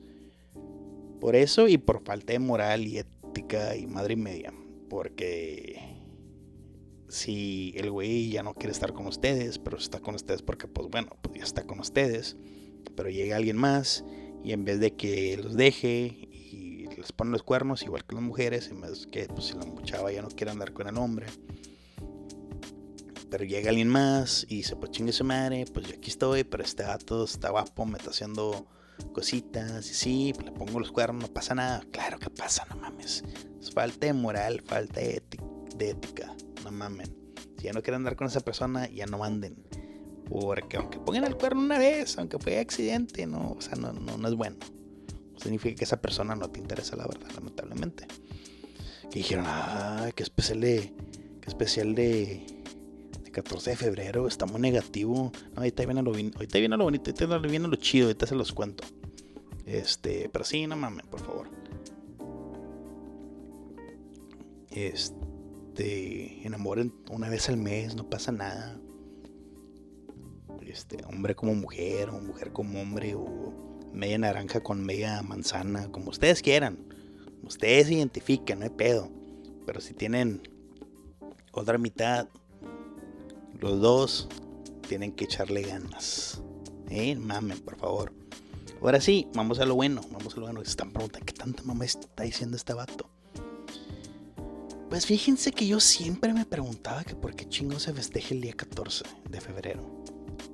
Por 1.19 1.35
eso 1.35 1.67
y 1.67 1.77
por 1.77 2.03
falta 2.03 2.33
de 2.33 2.39
moral 2.39 2.85
y 2.85 2.97
ética 2.97 3.75
y 3.75 3.87
madre 3.87 4.13
y 4.13 4.17
media, 4.17 4.53
porque 4.89 5.79
si 7.07 7.73
el 7.77 7.91
güey 7.91 8.29
ya 8.29 8.43
no 8.43 8.53
quiere 8.53 8.71
estar 8.71 8.93
con 8.93 9.07
ustedes, 9.07 9.59
pero 9.59 9.77
está 9.77 9.99
con 9.99 10.15
ustedes 10.15 10.41
porque 10.41 10.67
pues 10.67 10.89
bueno, 10.89 11.15
pues 11.21 11.37
ya 11.37 11.43
está 11.43 11.63
con 11.63 11.79
ustedes, 11.79 12.35
pero 12.95 13.09
llega 13.09 13.37
alguien 13.37 13.57
más 13.57 14.03
y 14.43 14.51
en 14.51 14.65
vez 14.65 14.79
de 14.79 14.95
que 14.95 15.37
los 15.37 15.55
deje 15.55 16.29
les 17.03 17.11
ponen 17.11 17.31
los 17.31 17.43
cuernos 17.43 17.83
igual 17.83 18.05
que 18.05 18.15
las 18.15 18.23
mujeres, 18.23 18.69
y 18.71 18.73
más 18.73 19.07
que 19.07 19.27
pues, 19.27 19.47
si 19.47 19.53
la 19.53 19.65
chava 19.83 20.11
ya 20.11 20.21
no 20.21 20.29
quiere 20.29 20.51
andar 20.51 20.73
con 20.73 20.87
el 20.87 20.97
hombre. 20.97 21.27
Pero 23.33 23.45
llega 23.45 23.71
alguien 23.71 23.89
más 23.89 24.45
y 24.47 24.57
dice, 24.57 24.75
pues 24.75 24.91
chingue 24.91 25.11
su 25.11 25.23
madre, 25.23 25.65
pues 25.73 25.87
yo 25.87 25.95
aquí 25.95 26.11
estoy, 26.11 26.43
pero 26.43 26.61
este 26.61 26.83
gato 26.83 27.23
está 27.23 27.49
guapo, 27.49 27.83
me 27.83 27.97
está 27.97 28.11
haciendo 28.11 28.67
cositas, 29.11 29.89
y 29.89 29.93
sí, 29.95 30.33
le 30.45 30.51
pongo 30.51 30.79
los 30.79 30.91
cuernos, 30.91 31.23
no 31.23 31.33
pasa 31.33 31.55
nada. 31.55 31.81
Claro 31.91 32.19
que 32.19 32.29
pasa, 32.29 32.63
no 32.69 32.75
mames. 32.75 33.23
Es 33.59 33.71
falta 33.71 34.05
de 34.05 34.13
moral, 34.13 34.61
falta 34.61 34.99
de, 34.99 35.23
ética, 35.79 36.35
no 36.63 36.69
mamen. 36.69 37.11
Si 37.57 37.63
ya 37.63 37.73
no 37.73 37.81
quieren 37.81 38.01
andar 38.01 38.15
con 38.15 38.27
esa 38.27 38.39
persona, 38.41 38.87
ya 38.91 39.07
no 39.07 39.17
manden. 39.17 39.55
Porque 40.29 40.77
aunque 40.77 40.99
pongan 40.99 41.23
el 41.23 41.35
cuerno 41.35 41.63
una 41.63 41.79
vez, 41.79 42.15
aunque 42.19 42.37
fue 42.37 42.59
accidente, 42.59 43.25
no, 43.25 43.53
o 43.57 43.61
sea, 43.61 43.73
no, 43.73 43.93
no, 43.93 44.27
es 44.27 44.35
bueno. 44.35 44.57
Significa 45.37 45.73
que 45.73 45.85
esa 45.85 45.99
persona 45.99 46.35
no 46.35 46.51
te 46.51 46.59
interesa, 46.59 46.95
la 46.95 47.07
verdad, 47.07 47.31
lamentablemente. 47.33 48.05
Que 49.09 49.17
dijeron, 49.17 49.45
ah, 49.47 50.11
qué 50.15 50.21
especial 50.21 50.61
de. 50.61 50.93
Qué 51.41 51.49
especial 51.49 51.95
de. 51.95 52.52
14 53.33 53.71
de 53.71 53.75
febrero, 53.75 54.27
está 54.27 54.45
muy 54.45 54.61
negativo. 54.61 55.31
No, 55.53 55.57
ahorita 55.57 55.85
viene 55.85 56.01
lo, 56.01 56.11
ahorita 56.11 56.59
viene 56.59 56.77
lo 56.77 56.85
bonito, 56.85 57.11
ahorita 57.11 57.37
viene 57.39 57.67
lo 57.67 57.75
chido, 57.75 58.05
ahorita 58.07 58.27
se 58.27 58.35
los 58.35 58.53
cuento. 58.53 58.85
Este, 59.65 60.29
pero 60.31 60.45
sí, 60.45 60.65
no 60.67 60.77
mames, 60.77 61.05
por 61.07 61.19
favor. 61.19 61.49
Este, 64.71 66.45
enamoren 66.47 66.93
una 67.09 67.29
vez 67.29 67.49
al 67.49 67.57
mes, 67.57 67.95
no 67.95 68.09
pasa 68.09 68.31
nada. 68.31 68.79
Este, 70.61 71.03
hombre 71.05 71.35
como 71.35 71.53
mujer, 71.55 72.09
o 72.09 72.19
mujer 72.21 72.51
como 72.53 72.81
hombre, 72.81 73.15
o 73.15 73.53
media 73.93 74.17
naranja 74.17 74.61
con 74.61 74.83
media 74.83 75.21
manzana, 75.21 75.91
como 75.91 76.09
ustedes 76.09 76.41
quieran. 76.41 76.77
Ustedes 77.43 77.91
identifiquen, 77.91 78.59
no 78.59 78.65
hay 78.65 78.71
pedo. 78.71 79.11
Pero 79.65 79.81
si 79.81 79.93
tienen 79.93 80.41
otra 81.51 81.77
mitad, 81.77 82.27
los 83.63 83.79
dos 83.79 84.27
tienen 84.89 85.13
que 85.13 85.23
echarle 85.23 85.61
ganas. 85.61 86.41
¿Eh? 86.89 87.15
Mamen, 87.15 87.59
por 87.59 87.77
favor. 87.77 88.13
Ahora 88.81 88.99
sí, 88.99 89.29
vamos 89.33 89.59
a 89.59 89.65
lo 89.65 89.75
bueno, 89.75 90.01
vamos 90.11 90.33
a 90.33 90.39
lo 90.41 90.47
bueno. 90.47 90.61
Están 90.61 90.91
preguntando, 90.91 91.25
¿qué 91.25 91.31
tanta 91.31 91.63
mamá 91.63 91.85
está 91.85 92.23
diciendo 92.23 92.57
este 92.57 92.73
vato? 92.73 93.09
Pues 94.89 95.05
fíjense 95.05 95.53
que 95.53 95.65
yo 95.65 95.79
siempre 95.79 96.33
me 96.33 96.45
preguntaba 96.45 97.05
que 97.05 97.15
por 97.15 97.35
qué 97.35 97.47
chingo 97.47 97.79
se 97.79 97.93
festeja 97.93 98.35
el 98.35 98.41
día 98.41 98.53
14 98.53 99.05
de 99.29 99.39
febrero. 99.39 100.03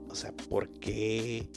O 0.08 0.14
sea, 0.14 0.32
¿por 0.32 0.70
qué 0.70 1.50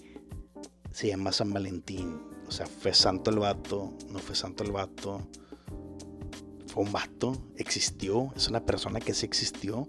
se 0.90 1.08
llama 1.08 1.32
San 1.32 1.52
Valentín? 1.52 2.18
O 2.48 2.50
sea, 2.50 2.64
¿fue 2.64 2.94
santo 2.94 3.30
el 3.30 3.40
vato? 3.40 3.92
¿No 4.08 4.18
fue 4.20 4.34
santo 4.34 4.64
el 4.64 4.72
vato? 4.72 5.20
¿Fue 6.66 6.82
un 6.82 6.92
vato? 6.92 7.36
¿Existió? 7.56 8.32
¿Es 8.34 8.48
una 8.48 8.64
persona 8.64 9.00
que 9.00 9.12
sí 9.12 9.26
existió? 9.26 9.86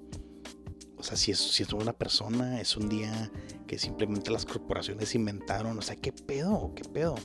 O 1.03 1.05
sea, 1.05 1.17
si 1.17 1.31
es, 1.31 1.39
si 1.39 1.63
es 1.63 1.74
una 1.74 1.91
persona, 1.91 2.62
es 2.62 2.77
un 2.77 2.88
día 2.88 3.29
que 3.67 3.77
simplemente 3.77 4.31
las 4.31 4.45
corporaciones 4.45 5.15
inventaron. 5.15 5.77
O 5.77 5.81
sea, 5.81 5.98
¿qué 5.98 6.13
pedo? 6.13 6.72
¿Qué 6.77 6.86
pedo? 6.86 7.15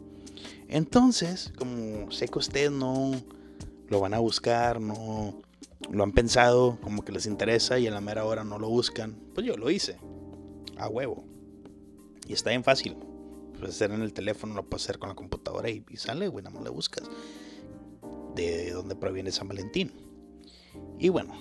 Entonces, 0.67 1.53
como 1.57 2.11
sé 2.11 2.27
que 2.27 2.41
ustedes 2.41 2.73
no 2.73 3.13
lo 3.87 4.01
van 4.01 4.15
a 4.15 4.19
buscar, 4.19 4.81
no 4.81 5.41
lo 5.93 6.03
han 6.03 6.11
pensado, 6.11 6.77
como 6.81 7.05
que 7.05 7.13
les 7.13 7.27
interesa 7.27 7.79
y 7.79 7.87
a 7.87 7.93
la 7.93 8.01
mera 8.01 8.25
hora 8.25 8.43
no 8.43 8.59
lo 8.59 8.69
buscan, 8.69 9.17
pues 9.33 9.47
yo 9.47 9.57
lo 9.57 9.71
hice 9.71 9.97
a 10.77 10.89
huevo. 10.89 11.23
Y 12.27 12.33
está 12.33 12.51
bien 12.51 12.65
fácil. 12.65 12.97
Puedes 13.61 13.77
hacer 13.77 13.93
en 13.93 14.03
el 14.03 14.13
teléfono, 14.13 14.55
lo 14.55 14.65
puedes 14.65 14.87
hacer 14.87 14.99
con 14.99 15.09
la 15.09 15.15
computadora 15.15 15.71
y, 15.71 15.85
sale, 15.95 16.27
güey, 16.27 16.43
nada 16.43 16.57
más 16.57 16.65
le 16.65 16.71
buscas. 16.71 17.09
De 18.35 18.73
dónde 18.73 18.97
proviene 18.97 19.31
San 19.31 19.47
Valentín. 19.47 19.93
Y 20.99 21.11
bueno, 21.11 21.35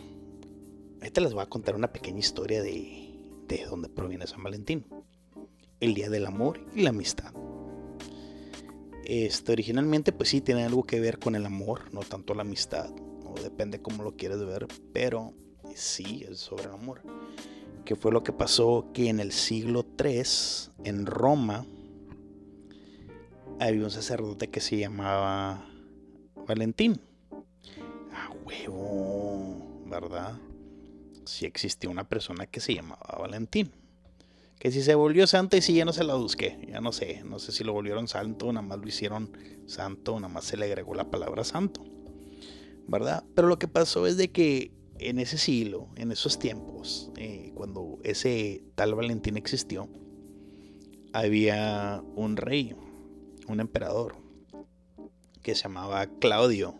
ahorita 1.01 1.21
les 1.21 1.33
voy 1.33 1.43
a 1.43 1.49
contar 1.49 1.75
una 1.75 1.91
pequeña 1.91 2.19
historia 2.19 2.61
de, 2.61 3.13
de 3.47 3.65
dónde 3.65 3.89
proviene 3.89 4.27
San 4.27 4.43
Valentín. 4.43 4.85
El 5.79 5.93
Día 5.93 6.09
del 6.09 6.25
Amor 6.25 6.59
y 6.75 6.81
la 6.81 6.89
Amistad. 6.89 7.33
Este, 9.05 9.51
originalmente, 9.51 10.11
pues 10.11 10.29
sí, 10.29 10.41
tiene 10.41 10.63
algo 10.63 10.83
que 10.83 10.99
ver 10.99 11.19
con 11.19 11.35
el 11.35 11.45
amor, 11.45 11.93
no 11.93 12.01
tanto 12.01 12.33
la 12.33 12.41
amistad. 12.41 12.89
Depende 13.41 13.81
cómo 13.81 14.03
lo 14.03 14.17
quieres 14.17 14.43
ver, 14.43 14.67
pero 14.91 15.33
sí 15.75 16.25
es 16.27 16.39
sobre 16.39 16.63
el 16.63 16.71
amor 16.71 17.01
que 17.87 17.95
fue 17.95 18.11
lo 18.11 18.21
que 18.21 18.33
pasó 18.33 18.89
que 18.93 19.07
en 19.07 19.21
el 19.21 19.31
siglo 19.31 19.85
III, 19.97 20.21
en 20.83 21.05
Roma, 21.05 21.65
había 23.61 23.85
un 23.85 23.91
sacerdote 23.91 24.49
que 24.49 24.59
se 24.59 24.75
llamaba 24.75 25.65
Valentín. 26.45 26.99
A 28.11 28.29
huevo, 28.43 29.85
¿verdad? 29.85 30.37
Si 31.27 31.45
existía 31.45 31.89
una 31.89 32.07
persona 32.07 32.47
que 32.47 32.59
se 32.59 32.73
llamaba 32.73 33.17
Valentín. 33.19 33.71
Que 34.59 34.71
si 34.71 34.81
se 34.81 34.95
volvió 34.95 35.27
santo 35.27 35.55
y 35.55 35.61
si 35.61 35.73
ya 35.75 35.85
no 35.85 35.93
se 35.93 36.03
la 36.03 36.15
busqué, 36.15 36.57
ya 36.67 36.81
no 36.81 36.91
sé, 36.91 37.21
no 37.23 37.37
sé 37.37 37.51
si 37.51 37.63
lo 37.63 37.73
volvieron 37.73 38.07
santo, 38.07 38.51
nada 38.51 38.65
más 38.65 38.79
lo 38.79 38.87
hicieron 38.87 39.31
santo, 39.67 40.15
nada 40.19 40.33
más 40.33 40.45
se 40.45 40.57
le 40.57 40.65
agregó 40.65 40.95
la 40.95 41.11
palabra 41.11 41.43
santo, 41.43 41.85
¿verdad? 42.87 43.23
Pero 43.35 43.47
lo 43.49 43.59
que 43.59 43.67
pasó 43.67 44.07
es 44.07 44.17
de 44.17 44.31
que 44.31 44.71
en 44.97 45.19
ese 45.19 45.37
siglo, 45.37 45.89
en 45.95 46.11
esos 46.11 46.39
tiempos, 46.39 47.11
eh, 47.17 47.51
cuando 47.53 47.99
ese 48.03 48.63
tal 48.73 48.95
Valentín 48.95 49.37
existió, 49.37 49.89
había 51.13 52.03
un 52.15 52.35
rey, 52.37 52.75
un 53.47 53.59
emperador, 53.59 54.15
que 55.43 55.55
se 55.55 55.63
llamaba 55.63 56.07
Claudio 56.19 56.75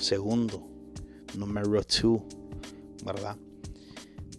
II, 0.00 0.60
número 1.36 1.68
2, 1.68 2.22
¿verdad? 3.04 3.36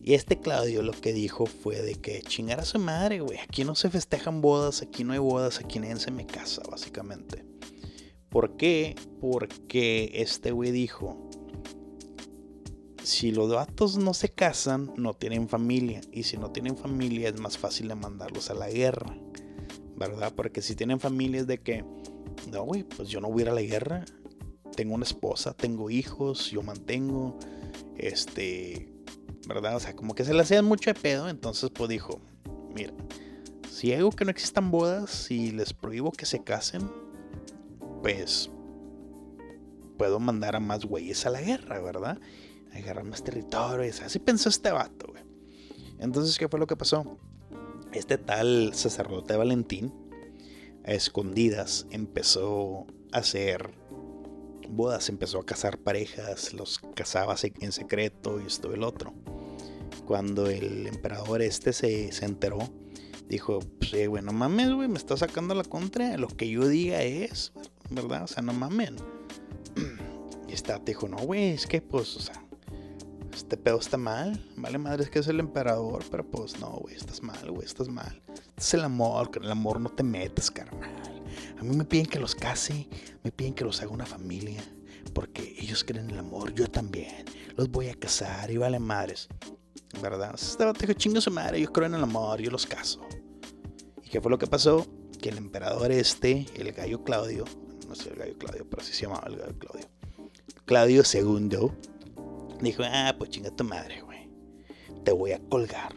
Y 0.03 0.13
este 0.13 0.39
Claudio 0.39 0.81
lo 0.81 0.93
que 0.93 1.13
dijo 1.13 1.45
fue 1.45 1.81
de 1.81 1.95
que 1.95 2.21
chingar 2.21 2.59
a 2.59 2.65
su 2.65 2.79
madre, 2.79 3.19
güey. 3.19 3.37
Aquí 3.39 3.63
no 3.63 3.75
se 3.75 3.89
festejan 3.89 4.41
bodas, 4.41 4.81
aquí 4.81 5.03
no 5.03 5.13
hay 5.13 5.19
bodas, 5.19 5.59
aquí 5.59 5.79
nadie 5.79 5.97
se 5.97 6.11
me 6.11 6.25
casa, 6.25 6.63
básicamente. 6.69 7.45
¿Por 8.29 8.57
qué? 8.57 8.95
Porque 9.19 10.11
este 10.15 10.51
güey 10.51 10.71
dijo 10.71 11.29
si 13.03 13.31
los 13.31 13.49
datos 13.49 13.97
no 13.97 14.13
se 14.13 14.29
casan, 14.29 14.93
no 14.95 15.13
tienen 15.13 15.49
familia. 15.49 16.01
Y 16.11 16.23
si 16.23 16.37
no 16.37 16.51
tienen 16.51 16.77
familia, 16.77 17.29
es 17.29 17.39
más 17.39 17.57
fácil 17.57 17.87
de 17.87 17.95
mandarlos 17.95 18.49
a 18.49 18.53
la 18.53 18.69
guerra. 18.69 19.15
¿Verdad? 19.95 20.33
Porque 20.35 20.61
si 20.61 20.75
tienen 20.75 20.99
familia 20.99 21.41
es 21.41 21.47
de 21.47 21.59
que, 21.59 21.83
no, 22.51 22.63
güey, 22.63 22.83
pues 22.83 23.09
yo 23.09 23.21
no 23.21 23.29
voy 23.29 23.41
a 23.41 23.45
ir 23.45 23.49
a 23.49 23.53
la 23.53 23.61
guerra. 23.61 24.05
Tengo 24.75 24.95
una 24.95 25.03
esposa, 25.03 25.53
tengo 25.53 25.89
hijos, 25.89 26.51
yo 26.51 26.61
mantengo. 26.61 27.37
Este, 27.97 28.90
¿verdad? 29.47 29.75
O 29.75 29.79
sea, 29.79 29.95
como 29.95 30.15
que 30.15 30.25
se 30.25 30.33
le 30.33 30.41
hacían 30.41 30.65
mucho 30.65 30.93
de 30.93 30.99
pedo. 30.99 31.29
Entonces, 31.29 31.69
pues 31.73 31.89
dijo, 31.89 32.19
mira, 32.73 32.93
si 33.69 33.93
hago 33.93 34.11
que 34.11 34.25
no 34.25 34.31
existan 34.31 34.71
bodas, 34.71 35.09
si 35.09 35.51
les 35.51 35.73
prohíbo 35.73 36.11
que 36.11 36.25
se 36.25 36.43
casen, 36.43 36.89
pues 38.01 38.49
puedo 39.97 40.19
mandar 40.19 40.55
a 40.55 40.59
más 40.59 40.85
güeyes 40.85 41.25
a 41.25 41.29
la 41.29 41.41
guerra, 41.41 41.79
¿verdad? 41.79 42.17
agarrar 42.73 43.03
más 43.03 43.23
territorio. 43.23 43.91
Así 44.03 44.19
pensó 44.19 44.49
este 44.49 44.71
vato, 44.71 45.07
güey. 45.09 45.23
Entonces, 45.99 46.37
¿qué 46.37 46.47
fue 46.47 46.59
lo 46.59 46.67
que 46.67 46.75
pasó? 46.75 47.17
Este 47.93 48.17
tal 48.17 48.71
sacerdote 48.73 49.35
Valentín, 49.35 49.93
a 50.85 50.93
escondidas, 50.93 51.85
empezó 51.91 52.87
a 53.11 53.19
hacer 53.19 53.71
bodas, 54.69 55.09
empezó 55.09 55.39
a 55.39 55.45
casar 55.45 55.77
parejas, 55.77 56.53
los 56.53 56.79
casaba 56.95 57.35
en 57.59 57.71
secreto 57.71 58.41
y 58.41 58.47
esto 58.47 58.71
y 58.71 58.75
el 58.75 58.83
otro. 58.83 59.13
Cuando 60.11 60.49
el 60.49 60.87
emperador 60.87 61.41
este 61.41 61.71
se, 61.71 62.11
se 62.11 62.25
enteró, 62.25 62.59
dijo, 63.29 63.59
pues, 63.79 63.93
eh, 63.93 64.07
güey, 64.07 64.21
no 64.21 64.33
mames, 64.33 64.73
güey, 64.73 64.89
me 64.89 64.97
está 64.97 65.15
sacando 65.15 65.55
la 65.55 65.63
contra, 65.63 66.17
lo 66.17 66.27
que 66.27 66.49
yo 66.49 66.67
diga 66.67 67.01
es, 67.01 67.53
¿verdad? 67.89 68.25
O 68.25 68.27
sea, 68.27 68.43
no 68.43 68.51
mamen. 68.51 68.97
Y 70.49 70.51
esta 70.51 70.79
dijo, 70.79 71.07
no, 71.07 71.15
güey, 71.15 71.51
es 71.51 71.65
que, 71.65 71.81
pues, 71.81 72.17
o 72.17 72.19
sea, 72.19 72.45
este 73.33 73.55
pedo 73.55 73.79
está 73.79 73.95
mal. 73.95 74.45
Vale 74.57 74.77
madre, 74.79 75.03
es 75.05 75.09
que 75.09 75.19
es 75.19 75.27
el 75.29 75.39
emperador, 75.39 76.03
pero 76.11 76.29
pues 76.29 76.59
no, 76.59 76.71
güey, 76.71 76.93
estás 76.93 77.23
mal, 77.23 77.49
güey, 77.49 77.65
estás 77.65 77.87
mal. 77.87 78.21
Este 78.27 78.51
es 78.57 78.73
el 78.73 78.81
amor, 78.81 79.31
el 79.41 79.49
amor 79.49 79.79
no 79.79 79.91
te 79.91 80.03
metes, 80.03 80.51
carnal. 80.51 80.91
A 81.57 81.63
mí 81.63 81.73
me 81.73 81.85
piden 81.85 82.07
que 82.07 82.19
los 82.19 82.35
case, 82.35 82.89
me 83.23 83.31
piden 83.31 83.53
que 83.53 83.63
los 83.63 83.81
haga 83.81 83.91
una 83.91 84.05
familia, 84.05 84.61
porque 85.13 85.55
ellos 85.57 85.85
creen 85.85 86.09
en 86.09 86.15
el 86.15 86.19
amor, 86.19 86.53
yo 86.53 86.69
también. 86.69 87.23
Los 87.55 87.71
voy 87.71 87.87
a 87.87 87.95
casar 87.95 88.51
y 88.51 88.57
vale 88.57 88.77
madres. 88.77 89.29
¿Verdad? 89.99 90.35
Este 90.35 90.63
vato 90.63 90.79
dijo, 90.79 90.93
chingo 90.93 91.19
su 91.19 91.31
madre, 91.31 91.59
yo 91.59 91.71
creo 91.71 91.87
en 91.87 91.95
el 91.95 92.03
amor, 92.03 92.39
yo 92.39 92.51
los 92.51 92.65
caso. 92.65 93.01
¿Y 94.03 94.09
qué 94.09 94.21
fue 94.21 94.31
lo 94.31 94.37
que 94.37 94.47
pasó? 94.47 94.85
Que 95.21 95.29
el 95.29 95.37
emperador 95.37 95.91
este, 95.91 96.45
el 96.55 96.71
gallo 96.71 97.03
Claudio, 97.03 97.45
no 97.87 97.95
sé 97.95 98.09
el 98.09 98.15
gallo 98.15 98.37
Claudio, 98.37 98.67
pero 98.69 98.81
así 98.81 98.93
se 98.93 99.03
llamaba 99.03 99.27
el 99.27 99.37
gallo 99.37 99.59
Claudio. 99.59 99.87
Claudio 100.65 101.03
II 101.13 101.71
dijo, 102.61 102.83
ah, 102.85 103.15
pues 103.17 103.29
chinga 103.29 103.51
tu 103.51 103.63
madre, 103.63 104.01
güey. 104.01 104.29
Te 105.03 105.11
voy 105.11 105.33
a 105.33 105.39
colgar. 105.49 105.93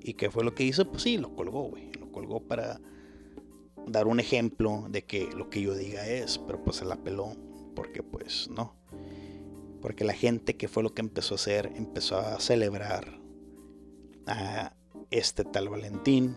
¿Y 0.00 0.14
qué 0.14 0.30
fue 0.30 0.44
lo 0.44 0.54
que 0.54 0.64
hizo? 0.64 0.90
Pues 0.90 1.02
sí, 1.02 1.18
lo 1.18 1.34
colgó, 1.34 1.64
güey. 1.64 1.92
Lo 1.92 2.10
colgó 2.10 2.40
para 2.40 2.80
dar 3.86 4.06
un 4.06 4.20
ejemplo 4.20 4.86
de 4.88 5.04
que 5.04 5.30
lo 5.32 5.48
que 5.50 5.62
yo 5.62 5.74
diga 5.74 6.06
es, 6.06 6.38
pero 6.38 6.62
pues 6.64 6.76
se 6.78 6.84
la 6.84 6.96
peló, 6.96 7.36
porque 7.74 8.02
pues 8.02 8.48
no. 8.50 8.74
Porque 9.82 10.04
la 10.04 10.14
gente 10.14 10.56
que 10.56 10.68
fue 10.68 10.82
lo 10.82 10.94
que 10.94 11.02
empezó 11.02 11.34
a 11.34 11.36
hacer, 11.36 11.72
empezó 11.74 12.18
a 12.18 12.40
celebrar 12.40 13.20
a 14.26 14.74
este 15.10 15.44
tal 15.44 15.68
Valentín. 15.68 16.36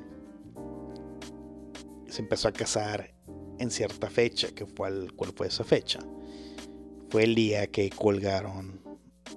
se 2.09 2.21
empezó 2.21 2.47
a 2.47 2.51
casar 2.51 3.13
en 3.59 3.71
cierta 3.71 4.09
fecha, 4.09 4.49
que 4.49 4.65
fue 4.65 5.07
¿cuál 5.15 5.31
fue 5.33 5.47
esa 5.47 5.63
fecha? 5.63 5.99
Fue 7.09 7.23
el 7.23 7.35
día 7.35 7.67
que 7.67 7.89
colgaron 7.89 8.81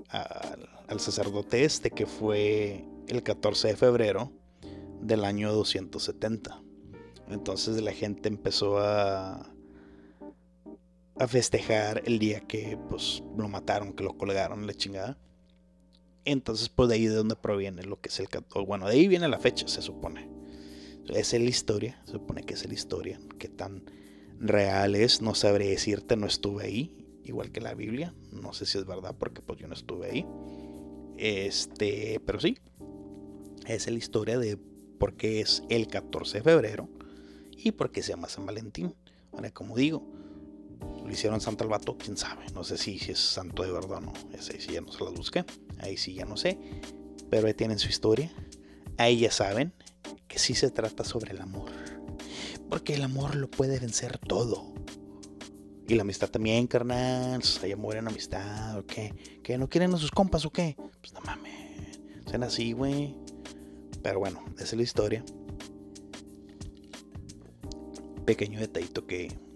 al 0.08 1.00
sacerdote 1.00 1.64
este, 1.64 1.90
que 1.90 2.06
fue 2.06 2.84
el 3.08 3.22
14 3.22 3.68
de 3.68 3.76
febrero 3.76 4.32
del 5.00 5.24
año 5.24 5.52
270. 5.52 6.62
Entonces 7.28 7.80
la 7.82 7.92
gente 7.92 8.28
empezó 8.28 8.78
a, 8.78 9.54
a 11.18 11.26
festejar 11.26 12.02
el 12.06 12.18
día 12.18 12.40
que 12.40 12.78
pues 12.88 13.22
lo 13.36 13.48
mataron, 13.48 13.92
que 13.92 14.04
lo 14.04 14.16
colgaron, 14.16 14.66
la 14.66 14.74
chingada. 14.74 15.18
Entonces, 16.24 16.68
pues 16.68 16.88
de 16.88 16.96
ahí 16.96 17.06
de 17.06 17.14
donde 17.14 17.36
proviene 17.36 17.82
lo 17.84 18.00
que 18.00 18.08
es 18.08 18.20
el 18.20 18.28
14. 18.28 18.66
Bueno, 18.66 18.86
de 18.86 18.92
ahí 18.92 19.08
viene 19.08 19.28
la 19.28 19.38
fecha, 19.38 19.66
se 19.66 19.82
supone. 19.82 20.28
Esa 21.08 21.36
es 21.36 21.42
la 21.42 21.48
historia, 21.48 22.02
se 22.04 22.12
supone 22.12 22.42
que 22.42 22.54
es 22.54 22.66
la 22.66 22.74
historia. 22.74 23.18
Qué 23.38 23.48
tan 23.48 23.84
real 24.38 24.94
es, 24.94 25.22
no 25.22 25.34
sabré 25.34 25.68
decirte, 25.68 26.16
no 26.16 26.26
estuve 26.26 26.64
ahí. 26.64 26.94
Igual 27.24 27.50
que 27.50 27.60
la 27.60 27.74
Biblia, 27.74 28.14
no 28.32 28.52
sé 28.52 28.64
si 28.64 28.78
es 28.78 28.86
verdad 28.86 29.14
porque 29.18 29.42
pues 29.42 29.58
yo 29.58 29.68
no 29.68 29.74
estuve 29.74 30.10
ahí. 30.10 30.26
Este, 31.16 32.20
pero 32.24 32.40
sí, 32.40 32.56
es 33.66 33.90
la 33.90 33.98
historia 33.98 34.38
de 34.38 34.56
por 34.98 35.14
qué 35.14 35.40
es 35.40 35.62
el 35.68 35.88
14 35.88 36.38
de 36.38 36.44
febrero 36.44 36.88
y 37.56 37.72
por 37.72 37.90
qué 37.90 38.02
se 38.02 38.10
llama 38.10 38.28
San 38.28 38.46
Valentín. 38.46 38.94
Ahora, 39.32 39.50
como 39.50 39.76
digo, 39.76 40.06
lo 40.80 41.10
hicieron 41.10 41.40
santo 41.40 41.64
al 41.64 41.70
vato, 41.70 41.96
quién 41.96 42.16
sabe. 42.16 42.44
No 42.54 42.64
sé 42.64 42.76
si, 42.76 42.96
es 43.08 43.18
santo 43.18 43.62
de 43.62 43.72
verdad 43.72 43.98
o 43.98 44.00
no. 44.00 44.12
Ese 44.32 44.60
sí 44.60 44.72
ya 44.72 44.82
no 44.82 44.92
se 44.92 45.02
las 45.02 45.14
busqué. 45.14 45.44
Ahí 45.78 45.96
sí 45.96 46.12
ya 46.12 46.26
no 46.26 46.36
sé. 46.36 46.58
Pero 47.30 47.46
ahí 47.46 47.54
tienen 47.54 47.78
su 47.78 47.88
historia. 47.88 48.30
Ahí 48.98 49.20
ya 49.20 49.30
saben 49.30 49.72
que 50.26 50.38
sí 50.38 50.54
se 50.54 50.70
trata 50.70 51.04
sobre 51.04 51.32
el 51.32 51.40
amor. 51.40 51.70
Porque 52.68 52.94
el 52.94 53.02
amor 53.02 53.36
lo 53.36 53.50
puede 53.50 53.78
vencer 53.78 54.18
todo. 54.18 54.74
Y 55.88 55.94
la 55.94 56.02
amistad 56.02 56.28
también, 56.28 56.66
carnal. 56.66 57.40
Hay 57.62 57.72
amor 57.72 57.96
en 57.96 58.06
amistad, 58.06 58.78
¿o 58.78 58.84
qué? 58.84 59.40
¿Que 59.42 59.56
no 59.56 59.70
quieren 59.70 59.94
a 59.94 59.96
sus 59.96 60.10
compas 60.10 60.44
o 60.44 60.50
qué? 60.50 60.76
Pues 61.00 61.14
no 61.14 61.20
mames. 61.22 62.00
Sean 62.26 62.42
así, 62.42 62.72
güey. 62.72 63.16
Pero 64.02 64.18
bueno, 64.18 64.44
esa 64.56 64.64
es 64.64 64.72
la 64.74 64.82
historia. 64.82 65.24
Pequeño 68.26 68.60
detallito 68.60 69.06
que 69.06 69.47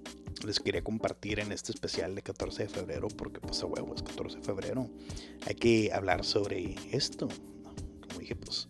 les 0.44 0.60
quería 0.60 0.82
compartir 0.82 1.40
en 1.40 1.52
este 1.52 1.72
especial 1.72 2.14
de 2.14 2.22
14 2.22 2.64
de 2.64 2.68
febrero, 2.68 3.08
porque 3.08 3.40
pues 3.40 3.62
a 3.62 3.66
huevo 3.66 3.94
es 3.94 4.02
14 4.02 4.38
de 4.38 4.42
febrero. 4.42 4.88
Hay 5.46 5.54
que 5.54 5.92
hablar 5.92 6.24
sobre 6.24 6.74
esto. 6.90 7.28
Como 8.08 8.20
dije, 8.20 8.36
pues 8.36 8.68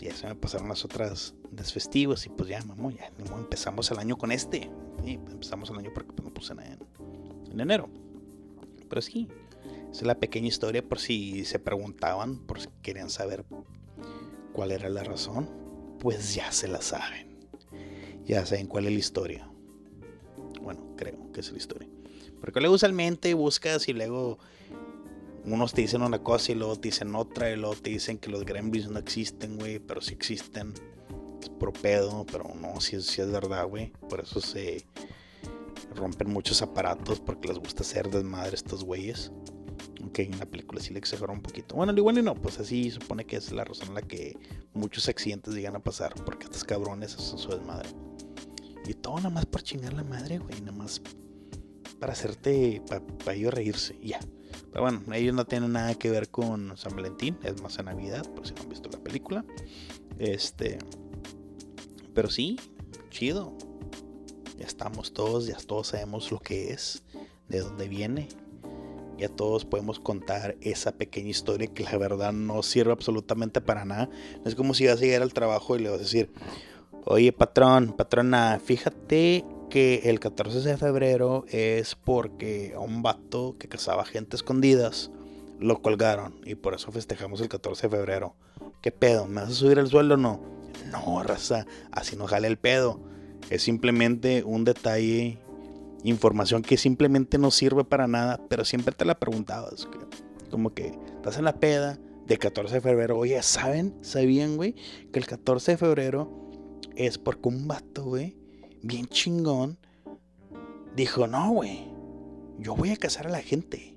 ya 0.00 0.14
se 0.14 0.26
me 0.26 0.34
pasaron 0.34 0.68
las 0.68 0.84
otras 0.84 1.34
desfestivos 1.50 2.26
y 2.26 2.28
pues 2.28 2.48
ya, 2.48 2.62
vamos, 2.66 2.94
ya 2.94 3.10
empezamos 3.36 3.90
el 3.90 3.98
año 3.98 4.16
con 4.16 4.32
este. 4.32 4.70
empezamos 5.04 5.70
el 5.70 5.78
año 5.78 5.90
porque 5.94 6.12
pues, 6.12 6.24
no 6.24 6.34
puse 6.34 6.52
en, 6.52 6.78
en 7.50 7.60
enero. 7.60 7.88
Pero 8.88 9.00
sí, 9.00 9.28
esa 9.90 10.00
es 10.00 10.02
la 10.02 10.18
pequeña 10.18 10.48
historia 10.48 10.86
por 10.86 10.98
si 10.98 11.44
se 11.44 11.58
preguntaban, 11.58 12.38
por 12.38 12.60
si 12.60 12.68
querían 12.82 13.08
saber 13.08 13.44
cuál 14.52 14.72
era 14.72 14.88
la 14.90 15.04
razón. 15.04 15.48
Pues 16.00 16.34
ya 16.34 16.52
se 16.52 16.68
la 16.68 16.82
saben. 16.82 17.38
Ya 18.26 18.44
saben 18.44 18.66
cuál 18.66 18.86
es 18.86 18.92
la 18.92 18.98
historia. 18.98 19.53
Bueno, 20.64 20.94
creo 20.96 21.30
que 21.32 21.40
es 21.40 21.52
la 21.52 21.58
historia. 21.58 21.88
Porque 22.40 22.60
luego 22.60 22.74
usualmente 22.74 23.32
buscas 23.34 23.88
y 23.88 23.92
luego 23.92 24.38
unos 25.44 25.74
te 25.74 25.82
dicen 25.82 26.02
una 26.02 26.22
cosa 26.22 26.52
y 26.52 26.54
luego 26.54 26.76
te 26.76 26.88
dicen 26.88 27.14
otra 27.14 27.50
y 27.50 27.56
luego 27.56 27.74
te 27.76 27.90
dicen 27.90 28.18
que 28.18 28.30
los 28.30 28.44
gremlins 28.44 28.88
no 28.88 28.98
existen, 28.98 29.56
güey, 29.56 29.78
pero 29.78 30.00
sí 30.00 30.14
existen. 30.14 30.72
Es 31.40 31.48
por 31.50 31.72
pedo, 31.72 32.24
pero 32.30 32.50
no, 32.60 32.80
si 32.80 32.96
es, 32.96 33.18
es 33.18 33.30
verdad, 33.30 33.66
güey. 33.66 33.92
Por 34.08 34.20
eso 34.20 34.40
se 34.40 34.86
rompen 35.94 36.30
muchos 36.30 36.62
aparatos 36.62 37.20
porque 37.20 37.48
les 37.48 37.58
gusta 37.58 37.82
hacer 37.82 38.08
desmadre 38.10 38.54
estos 38.54 38.84
güeyes. 38.84 39.32
Aunque 40.00 40.22
en 40.22 40.38
la 40.38 40.46
película 40.46 40.80
sí 40.80 40.92
le 40.92 40.98
exagera 40.98 41.32
un 41.32 41.42
poquito. 41.42 41.76
Bueno, 41.76 41.92
al 41.92 41.98
igual 41.98 42.18
y 42.18 42.22
no, 42.22 42.34
pues 42.34 42.58
así 42.58 42.90
supone 42.90 43.24
que 43.24 43.36
es 43.36 43.52
la 43.52 43.64
razón 43.64 43.88
en 43.88 43.94
la 43.94 44.02
que 44.02 44.36
muchos 44.72 45.08
accidentes 45.08 45.54
llegan 45.54 45.76
a 45.76 45.80
pasar. 45.80 46.14
Porque 46.24 46.44
estos 46.44 46.64
cabrones 46.64 47.14
hacen 47.14 47.38
su 47.38 47.48
desmadre. 47.50 47.88
Y 48.86 48.94
todo 48.94 49.16
nada 49.16 49.30
más 49.30 49.46
por 49.46 49.62
chingar 49.62 49.92
la 49.92 50.04
madre, 50.04 50.38
güey. 50.38 50.60
Nada 50.60 50.76
más 50.76 51.00
para 51.98 52.12
hacerte, 52.12 52.82
para 53.24 53.34
ellos 53.34 53.54
reírse. 53.54 53.98
ya. 54.02 54.20
Pero 54.70 54.82
bueno, 54.82 55.02
ellos 55.14 55.34
no 55.34 55.46
tienen 55.46 55.72
nada 55.72 55.94
que 55.94 56.10
ver 56.10 56.28
con 56.28 56.76
San 56.76 56.94
Valentín. 56.94 57.38
Es 57.42 57.60
más 57.62 57.78
en 57.78 57.86
Navidad, 57.86 58.28
por 58.34 58.46
si 58.46 58.54
no 58.54 58.62
han 58.62 58.68
visto 58.68 58.90
la 58.90 58.98
película. 58.98 59.44
Este. 60.18 60.78
Pero 62.14 62.30
sí, 62.30 62.58
chido. 63.10 63.56
Ya 64.58 64.66
estamos 64.66 65.12
todos, 65.12 65.46
ya 65.46 65.56
todos 65.56 65.88
sabemos 65.88 66.30
lo 66.30 66.38
que 66.38 66.72
es, 66.72 67.02
de 67.48 67.60
dónde 67.60 67.88
viene. 67.88 68.28
Ya 69.18 69.28
todos 69.28 69.64
podemos 69.64 70.00
contar 70.00 70.56
esa 70.60 70.92
pequeña 70.92 71.30
historia 71.30 71.68
que 71.68 71.84
la 71.84 71.96
verdad 71.96 72.32
no 72.32 72.62
sirve 72.62 72.92
absolutamente 72.92 73.60
para 73.60 73.84
nada. 73.84 74.08
No 74.42 74.48
es 74.48 74.54
como 74.54 74.74
si 74.74 74.86
vas 74.86 74.98
a 74.98 75.00
llegar 75.00 75.22
al 75.22 75.32
trabajo 75.32 75.76
y 75.76 75.80
le 75.80 75.88
vas 75.88 76.00
a 76.00 76.02
decir, 76.02 76.32
Oye, 77.06 77.32
patrón, 77.32 77.92
patrona, 77.92 78.58
fíjate 78.64 79.44
que 79.68 80.00
el 80.04 80.20
14 80.20 80.60
de 80.60 80.78
febrero 80.78 81.44
es 81.50 81.96
porque 81.96 82.72
a 82.74 82.80
un 82.80 83.02
vato 83.02 83.56
que 83.58 83.68
cazaba 83.68 84.06
gente 84.06 84.36
escondidas 84.36 85.10
lo 85.60 85.82
colgaron 85.82 86.40
y 86.46 86.54
por 86.54 86.72
eso 86.72 86.90
festejamos 86.92 87.42
el 87.42 87.50
14 87.50 87.88
de 87.88 87.96
febrero. 87.96 88.36
¿Qué 88.80 88.90
pedo? 88.90 89.26
¿Me 89.26 89.42
vas 89.42 89.50
a 89.50 89.54
subir 89.54 89.78
el 89.78 89.88
sueldo 89.88 90.14
o 90.14 90.16
no? 90.16 90.40
No, 90.90 91.22
raza, 91.22 91.66
así 91.92 92.16
no 92.16 92.26
jale 92.26 92.48
el 92.48 92.56
pedo. 92.56 92.98
Es 93.50 93.60
simplemente 93.60 94.42
un 94.42 94.64
detalle, 94.64 95.38
información 96.04 96.62
que 96.62 96.78
simplemente 96.78 97.36
no 97.36 97.50
sirve 97.50 97.84
para 97.84 98.06
nada, 98.06 98.40
pero 98.48 98.64
siempre 98.64 98.94
te 98.94 99.04
la 99.04 99.18
preguntabas. 99.18 99.86
Como 100.50 100.72
que 100.72 100.98
estás 101.16 101.36
en 101.36 101.44
la 101.44 101.56
peda 101.56 101.98
de 102.26 102.38
14 102.38 102.76
de 102.76 102.80
febrero. 102.80 103.18
Oye, 103.18 103.42
¿saben? 103.42 103.94
¿Sabían, 104.00 104.56
güey? 104.56 104.74
Que 105.12 105.18
el 105.18 105.26
14 105.26 105.72
de 105.72 105.76
febrero 105.76 106.43
es 106.96 107.18
porque 107.18 107.48
un 107.48 107.66
vato, 107.68 108.04
güey, 108.04 108.36
bien 108.82 109.06
chingón, 109.06 109.78
dijo, 110.94 111.26
no, 111.26 111.50
güey, 111.50 111.86
yo 112.58 112.74
voy 112.76 112.90
a 112.90 112.96
casar 112.96 113.26
a 113.26 113.30
la 113.30 113.40
gente. 113.40 113.94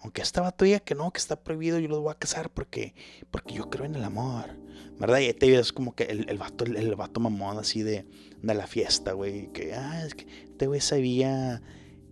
Aunque 0.00 0.20
esta 0.20 0.42
vato 0.42 0.66
diga 0.66 0.80
que 0.80 0.94
no, 0.94 1.10
que 1.12 1.18
está 1.18 1.42
prohibido, 1.42 1.78
yo 1.78 1.88
los 1.88 2.00
voy 2.00 2.12
a 2.12 2.18
casar 2.18 2.50
porque, 2.50 2.94
porque 3.30 3.54
yo 3.54 3.70
creo 3.70 3.86
en 3.86 3.94
el 3.94 4.04
amor. 4.04 4.50
¿Verdad? 4.98 5.18
Y 5.18 5.32
te 5.32 5.50
ves 5.50 5.72
como 5.72 5.94
que 5.94 6.04
el, 6.04 6.28
el 6.28 6.38
vato, 6.38 6.64
el, 6.64 6.94
vato 6.94 7.20
mamón 7.20 7.58
así 7.58 7.82
de, 7.82 8.06
de 8.42 8.54
la 8.54 8.66
fiesta, 8.66 9.12
güey. 9.12 9.50
Que, 9.52 9.74
ah, 9.74 10.04
es 10.06 10.14
que 10.14 10.26
este 10.44 10.66
güey 10.66 10.80
sabía 10.80 11.62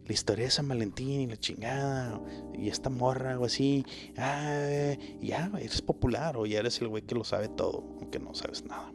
la 0.06 0.12
historia 0.12 0.46
de 0.46 0.50
San 0.50 0.68
Valentín 0.68 1.20
y 1.20 1.26
la 1.26 1.36
chingada. 1.36 2.18
Y 2.54 2.70
esta 2.70 2.88
morra 2.88 3.38
o 3.38 3.44
así. 3.44 3.84
Ah, 4.16 4.94
ya, 5.20 5.50
eres 5.58 5.82
popular 5.82 6.36
o 6.38 6.46
ya 6.46 6.60
eres 6.60 6.80
el 6.80 6.88
güey 6.88 7.02
que 7.02 7.14
lo 7.14 7.24
sabe 7.24 7.48
todo, 7.48 7.84
aunque 8.00 8.18
no 8.18 8.34
sabes 8.34 8.64
nada. 8.64 8.90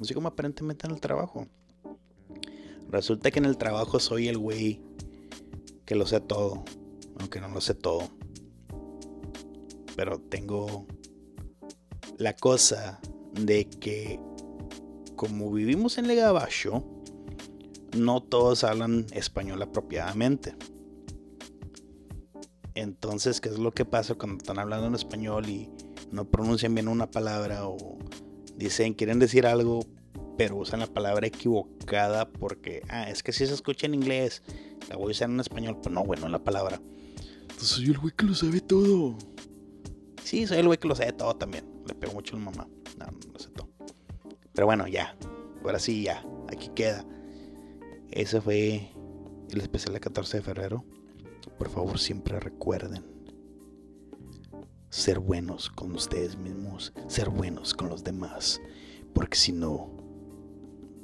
Así 0.00 0.14
como 0.14 0.28
aparentemente 0.28 0.86
en 0.86 0.92
el 0.92 1.00
trabajo. 1.00 1.46
Resulta 2.90 3.30
que 3.30 3.38
en 3.38 3.46
el 3.46 3.56
trabajo 3.56 3.98
soy 3.98 4.28
el 4.28 4.38
güey 4.38 4.80
que 5.84 5.94
lo 5.94 6.06
sé 6.06 6.20
todo, 6.20 6.64
aunque 7.18 7.40
no 7.40 7.48
lo 7.48 7.60
sé 7.60 7.74
todo. 7.74 8.08
Pero 9.96 10.20
tengo 10.20 10.86
la 12.18 12.34
cosa 12.34 13.00
de 13.32 13.68
que 13.68 14.20
como 15.16 15.50
vivimos 15.50 15.98
en 15.98 16.06
Legabacho, 16.06 16.84
no 17.96 18.22
todos 18.22 18.64
hablan 18.64 19.06
español 19.12 19.62
apropiadamente. 19.62 20.54
Entonces, 22.74 23.40
¿qué 23.40 23.48
es 23.48 23.58
lo 23.58 23.72
que 23.72 23.86
pasa 23.86 24.14
cuando 24.14 24.36
están 24.36 24.58
hablando 24.58 24.86
en 24.86 24.94
español 24.94 25.48
y 25.48 25.70
no 26.10 26.26
pronuncian 26.26 26.74
bien 26.74 26.88
una 26.88 27.10
palabra 27.10 27.66
o 27.66 27.98
dicen, 28.56 28.94
quieren 28.94 29.18
decir 29.18 29.46
algo, 29.46 29.80
pero 30.36 30.56
usan 30.56 30.80
la 30.80 30.86
palabra 30.86 31.26
equivocada 31.26 32.28
porque, 32.28 32.82
ah, 32.88 33.08
es 33.08 33.22
que 33.22 33.32
si 33.32 33.46
se 33.46 33.54
escucha 33.54 33.86
en 33.86 33.94
inglés, 33.94 34.42
la 34.88 34.96
voy 34.96 35.08
a 35.08 35.10
usar 35.12 35.30
en 35.30 35.40
español, 35.40 35.78
pero 35.82 35.94
no, 35.94 36.04
bueno, 36.04 36.28
la 36.28 36.42
palabra. 36.42 36.80
Entonces 37.42 37.68
soy 37.68 37.86
el 37.86 37.98
güey 37.98 38.12
que 38.14 38.26
lo 38.26 38.34
sabe 38.34 38.60
todo. 38.60 39.16
Sí, 40.22 40.46
soy 40.46 40.58
el 40.58 40.66
güey 40.66 40.78
que 40.78 40.88
lo 40.88 40.94
sabe 40.94 41.12
todo 41.12 41.34
también. 41.36 41.64
Le 41.86 41.94
pego 41.94 42.12
mucho 42.12 42.36
a 42.36 42.38
la 42.38 42.44
mamá. 42.44 42.68
No, 42.98 43.06
no 43.06 43.32
lo 43.32 43.38
sé 43.38 43.48
todo. 43.50 43.68
Pero 44.52 44.66
bueno, 44.66 44.86
ya. 44.88 45.16
Ahora 45.62 45.78
sí, 45.78 46.02
ya. 46.02 46.24
Aquí 46.48 46.68
queda. 46.74 47.04
Ese 48.10 48.40
fue 48.40 48.90
el 49.50 49.60
especial 49.60 49.94
de 49.94 50.00
14 50.00 50.38
de 50.38 50.42
febrero. 50.42 50.84
Por 51.58 51.70
favor, 51.70 51.98
siempre 51.98 52.38
recuerden 52.40 53.15
ser 54.96 55.18
buenos 55.18 55.68
con 55.68 55.94
ustedes 55.94 56.38
mismos, 56.38 56.92
ser 57.06 57.28
buenos 57.28 57.74
con 57.74 57.90
los 57.90 58.02
demás, 58.02 58.62
porque 59.12 59.36
si 59.36 59.52
no, 59.52 59.90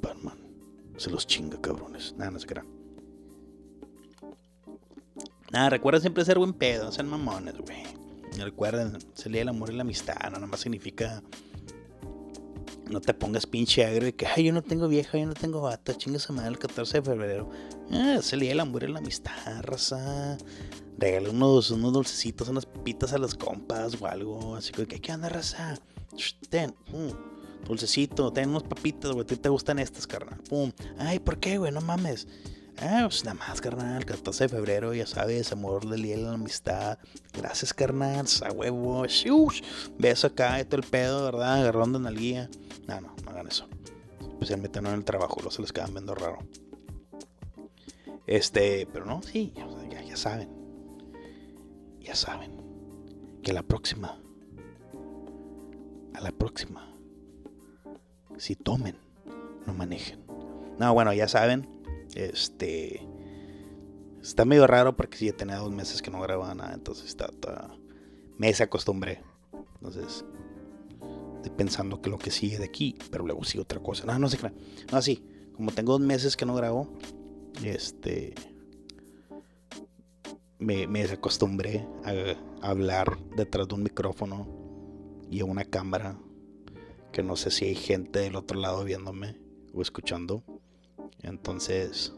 Batman 0.01 0.37
se 0.97 1.11
los 1.11 1.27
chinga, 1.27 1.61
cabrones. 1.61 2.15
Nada, 2.17 2.31
no 2.31 2.39
se 2.39 2.47
crean. 2.47 2.67
Nada, 5.51 5.69
recuerden 5.69 6.01
siempre 6.01 6.25
ser 6.25 6.39
buen 6.39 6.53
pedo, 6.53 6.91
sean 6.91 7.07
mamones, 7.07 7.55
güey. 7.57 7.83
Recuerden, 8.43 8.97
se 9.13 9.29
lee 9.29 9.39
el 9.39 9.49
amor 9.49 9.69
y 9.69 9.75
la 9.75 9.83
amistad, 9.83 10.15
no 10.23 10.31
nada 10.31 10.47
más 10.47 10.61
significa 10.61 11.21
no 12.89 12.99
te 12.99 13.13
pongas 13.13 13.45
pinche 13.45 13.85
agrio 13.85 14.05
de 14.05 14.15
que, 14.15 14.25
ay, 14.25 14.45
yo 14.45 14.53
no 14.53 14.61
tengo 14.61 14.87
vieja, 14.87 15.17
yo 15.17 15.25
no 15.25 15.33
tengo 15.33 15.61
bata, 15.61 15.95
chingas 15.95 16.29
a 16.29 16.33
madre 16.33 16.49
el 16.49 16.59
14 16.59 16.99
de 16.99 17.03
febrero. 17.03 17.49
Ah, 17.91 18.15
es 18.19 18.33
el 18.33 18.59
amor 18.59 18.83
y 18.83 18.87
la 18.87 18.99
amistad, 18.99 19.61
raza. 19.61 20.37
Regale 20.97 21.29
unos, 21.29 21.71
unos 21.71 21.93
dulcecitos, 21.93 22.47
unas 22.49 22.65
pitas 22.65 23.13
a 23.13 23.17
las 23.17 23.35
compas 23.35 23.99
o 24.01 24.07
algo. 24.07 24.55
Así 24.55 24.71
que, 24.71 24.85
¿qué 24.85 25.11
onda, 25.11 25.29
raza? 25.29 25.75
ten, 26.49 26.73
dulcecito, 27.67 28.31
ten 28.31 28.49
unos 28.49 28.63
papitas, 28.63 29.11
güey. 29.11 29.23
¿A 29.23 29.27
ti 29.27 29.35
te 29.35 29.49
gustan 29.49 29.79
estas, 29.79 30.07
carnal? 30.07 30.39
Pum. 30.49 30.71
Ay, 30.97 31.19
¿por 31.19 31.39
qué, 31.39 31.57
güey? 31.57 31.71
No 31.71 31.81
mames. 31.81 32.27
Ah, 32.77 33.05
pues 33.05 33.23
nada 33.23 33.35
más, 33.35 33.61
carnal. 33.61 34.05
14 34.05 34.45
de 34.45 34.49
febrero, 34.49 34.93
ya 34.93 35.05
sabes, 35.05 35.51
amor 35.51 35.87
del 35.87 36.01
de 36.01 36.17
la 36.17 36.33
amistad. 36.33 36.97
Gracias, 37.33 37.73
carnal. 37.73 38.25
A 38.43 38.51
huevo. 38.51 39.05
Beso 39.97 40.27
acá 40.27 40.63
todo 40.65 40.81
el 40.81 40.87
pedo, 40.87 41.25
¿verdad? 41.25 41.61
Agarrando 41.61 41.97
en 41.97 42.03
la 42.05 42.11
guía. 42.11 42.49
No, 42.87 43.01
no, 43.01 43.15
no 43.23 43.31
hagan 43.31 43.47
eso. 43.47 43.67
Especialmente 44.19 44.81
no 44.81 44.89
en 44.89 44.95
el 44.95 45.05
trabajo, 45.05 45.41
lo 45.41 45.51
se 45.51 45.61
les 45.61 45.71
quedan 45.71 45.93
viendo 45.93 46.15
raro. 46.15 46.39
Este, 48.25 48.87
pero 48.91 49.05
no, 49.05 49.21
sí, 49.21 49.53
ya, 49.91 50.01
ya 50.01 50.17
saben. 50.17 50.62
Ya 52.03 52.15
saben. 52.15 52.51
Que 53.41 53.53
la 53.53 53.63
próxima. 53.63 54.19
A 56.13 56.21
la 56.21 56.31
próxima. 56.31 56.93
Si 58.37 58.55
tomen, 58.55 58.97
no 59.65 59.73
manejen. 59.73 60.23
No, 60.79 60.93
bueno, 60.93 61.13
ya 61.13 61.27
saben 61.27 61.67
este. 62.15 63.07
Está 64.21 64.45
medio 64.45 64.67
raro 64.67 64.95
porque 64.95 65.17
sí, 65.17 65.25
ya 65.27 65.33
tenía 65.33 65.57
dos 65.57 65.71
meses 65.71 66.01
que 66.01 66.11
no 66.11 66.21
grababa 66.21 66.53
nada. 66.55 66.73
Entonces 66.73 67.05
está. 67.05 67.29
me 68.37 68.49
acostumbré. 68.49 69.21
Entonces. 69.75 70.25
Estoy 71.37 71.57
pensando 71.57 72.01
que 72.01 72.09
lo 72.09 72.17
que 72.17 72.31
sigue 72.31 72.57
de 72.57 72.65
aquí. 72.65 72.97
Pero 73.11 73.25
luego 73.25 73.43
sigue 73.43 73.61
otra 73.61 73.81
cosa. 73.81 74.05
No, 74.05 74.17
no 74.17 74.29
sé. 74.29 74.37
No, 74.91 75.01
sí. 75.01 75.25
Como 75.55 75.71
tengo 75.71 75.93
dos 75.93 76.01
meses 76.01 76.37
que 76.37 76.45
no 76.45 76.55
grabo. 76.55 76.89
Este. 77.63 78.33
Me, 80.63 80.87
me 80.87 81.01
desacostumbré 81.01 81.85
a, 82.05 82.35
hablar 82.67 83.17
detrás 83.35 83.67
de 83.67 83.75
un 83.75 83.83
micrófono 83.83 84.47
y 85.29 85.41
a 85.41 85.45
una 85.45 85.65
cámara. 85.65 86.17
Que 87.11 87.21
no 87.21 87.35
sé 87.35 87.51
si 87.51 87.65
hay 87.65 87.75
gente 87.75 88.19
del 88.19 88.35
otro 88.35 88.59
lado 88.59 88.83
viéndome 88.83 89.37
o 89.73 89.81
escuchando. 89.81 90.43
Entonces, 91.21 92.13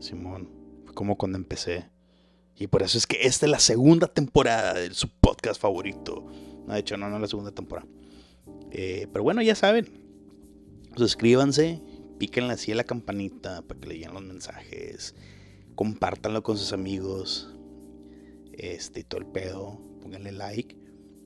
Simón, 0.00 0.48
fue 0.84 0.94
como 0.94 1.16
cuando 1.16 1.38
empecé. 1.38 1.90
Y 2.56 2.66
por 2.66 2.82
eso 2.82 2.98
es 2.98 3.06
que 3.06 3.18
esta 3.22 3.46
es 3.46 3.52
la 3.52 3.60
segunda 3.60 4.06
temporada 4.06 4.74
de 4.74 4.92
su 4.92 5.08
podcast 5.08 5.60
favorito. 5.60 6.26
No, 6.66 6.74
de 6.74 6.80
hecho, 6.80 6.96
no, 6.96 7.08
no 7.08 7.16
es 7.16 7.22
la 7.22 7.28
segunda 7.28 7.52
temporada. 7.52 7.88
Eh, 8.70 9.06
pero 9.12 9.22
bueno, 9.22 9.42
ya 9.42 9.54
saben. 9.54 9.88
Suscríbanse, 10.96 11.80
píquenle 12.18 12.54
así 12.54 12.72
a 12.72 12.74
la 12.74 12.84
campanita 12.84 13.62
para 13.62 13.80
que 13.80 13.88
le 13.88 13.94
lleguen 13.94 14.14
los 14.14 14.24
mensajes. 14.24 15.14
Compártanlo 15.80 16.42
con 16.42 16.58
sus 16.58 16.74
amigos. 16.74 17.48
Este 18.52 19.02
todo 19.02 19.18
el 19.18 19.26
pedo. 19.26 19.80
Pónganle 20.02 20.30
like. 20.30 20.76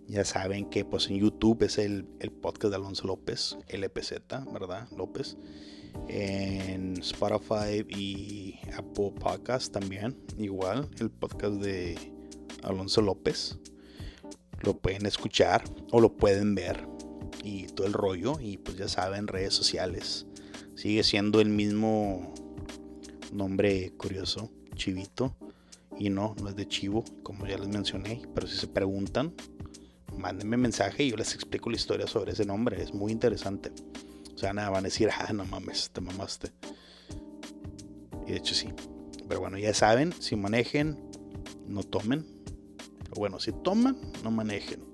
Ya 0.07 0.25
saben 0.25 0.71
que 0.71 0.85
pues 0.85 1.11
en 1.11 1.19
YouTube 1.19 1.65
es 1.65 1.77
el, 1.77 2.07
el 2.21 2.31
podcast 2.31 2.71
de 2.71 2.77
Alonso 2.77 3.09
López, 3.09 3.59
LPZ, 3.67 4.13
¿verdad? 4.53 4.89
López 4.97 5.37
en 6.07 6.97
Spotify 6.99 7.85
y 7.89 8.61
Apple 8.77 9.15
Podcast 9.19 9.73
también. 9.73 10.17
Igual, 10.39 10.89
el 11.01 11.11
podcast 11.11 11.55
de 11.55 11.99
Alonso 12.63 13.03
López. 13.03 13.59
Lo 14.61 14.79
pueden 14.79 15.05
escuchar 15.07 15.65
o 15.91 16.01
lo 16.01 16.17
pueden 16.17 16.55
ver 16.55 16.87
y 17.43 17.67
todo 17.67 17.89
el 17.89 17.93
rollo. 17.93 18.39
Y 18.39 18.59
pues 18.59 18.77
ya 18.77 18.87
saben, 18.87 19.27
redes 19.27 19.55
sociales. 19.55 20.29
Sigue 20.77 21.03
siendo 21.03 21.41
el 21.41 21.49
mismo 21.49 22.33
nombre 23.35 23.93
curioso, 23.97 24.51
Chivito. 24.75 25.37
Y 25.99 26.11
no, 26.11 26.35
no 26.41 26.49
es 26.49 26.57
de 26.57 26.67
Chivo, 26.67 27.05
como 27.23 27.47
ya 27.47 27.57
les 27.59 27.69
mencioné. 27.69 28.23
Pero 28.35 28.47
si 28.47 28.57
se 28.57 28.67
preguntan, 28.67 29.35
mándenme 30.17 30.57
mensaje 30.57 31.05
y 31.05 31.11
yo 31.11 31.17
les 31.17 31.35
explico 31.35 31.71
la 31.71 31.77
historia 31.77 32.07
sobre 32.07 32.33
ese 32.33 32.45
nombre. 32.45 32.83
Es 32.83 32.93
muy 32.93 33.13
interesante. 33.13 33.71
O 34.35 34.39
sea, 34.39 34.53
nada, 34.53 34.71
van 34.71 34.85
a 34.85 34.89
decir, 34.89 35.09
ah, 35.17 35.33
no 35.33 35.45
mames, 35.45 35.91
te 35.91 36.01
mamaste. 36.01 36.51
Y 38.27 38.33
de 38.33 38.37
hecho 38.39 38.55
sí. 38.55 38.69
Pero 39.29 39.41
bueno, 39.41 39.59
ya 39.59 39.73
saben, 39.73 40.13
si 40.13 40.37
manejen, 40.37 40.99
no 41.67 41.83
tomen. 41.83 42.27
Pero 43.05 43.15
bueno, 43.17 43.39
si 43.39 43.53
toman, 43.53 43.97
no 44.23 44.31
manejen. 44.31 44.83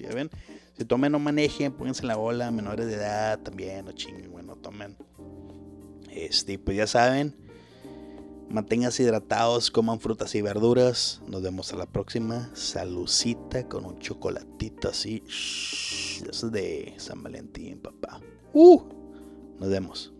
Ya 0.00 0.14
ven, 0.14 0.30
si 0.76 0.84
tomen, 0.84 1.10
no 1.10 1.18
manejen, 1.18 1.72
pónganse 1.72 2.06
la 2.06 2.16
bola, 2.16 2.50
menores 2.52 2.86
de 2.86 2.94
edad 2.94 3.40
también, 3.40 3.86
no 3.86 3.92
chinguen, 3.92 4.30
bueno, 4.30 4.54
tomen. 4.54 4.96
Este, 6.16 6.58
pues 6.58 6.78
ya 6.78 6.86
saben, 6.86 7.36
manténganse 8.48 9.02
hidratados, 9.02 9.70
coman 9.70 10.00
frutas 10.00 10.34
y 10.34 10.40
verduras. 10.40 11.20
Nos 11.28 11.42
vemos 11.42 11.72
a 11.72 11.76
la 11.76 11.84
próxima. 11.84 12.50
Salucita 12.54 13.68
con 13.68 13.84
un 13.84 13.98
chocolatito 13.98 14.88
así. 14.88 15.22
Eso 15.28 16.46
es 16.46 16.52
de 16.52 16.94
San 16.96 17.22
Valentín, 17.22 17.78
papá. 17.78 18.20
Uh, 18.54 18.80
nos 19.60 19.68
vemos. 19.68 20.15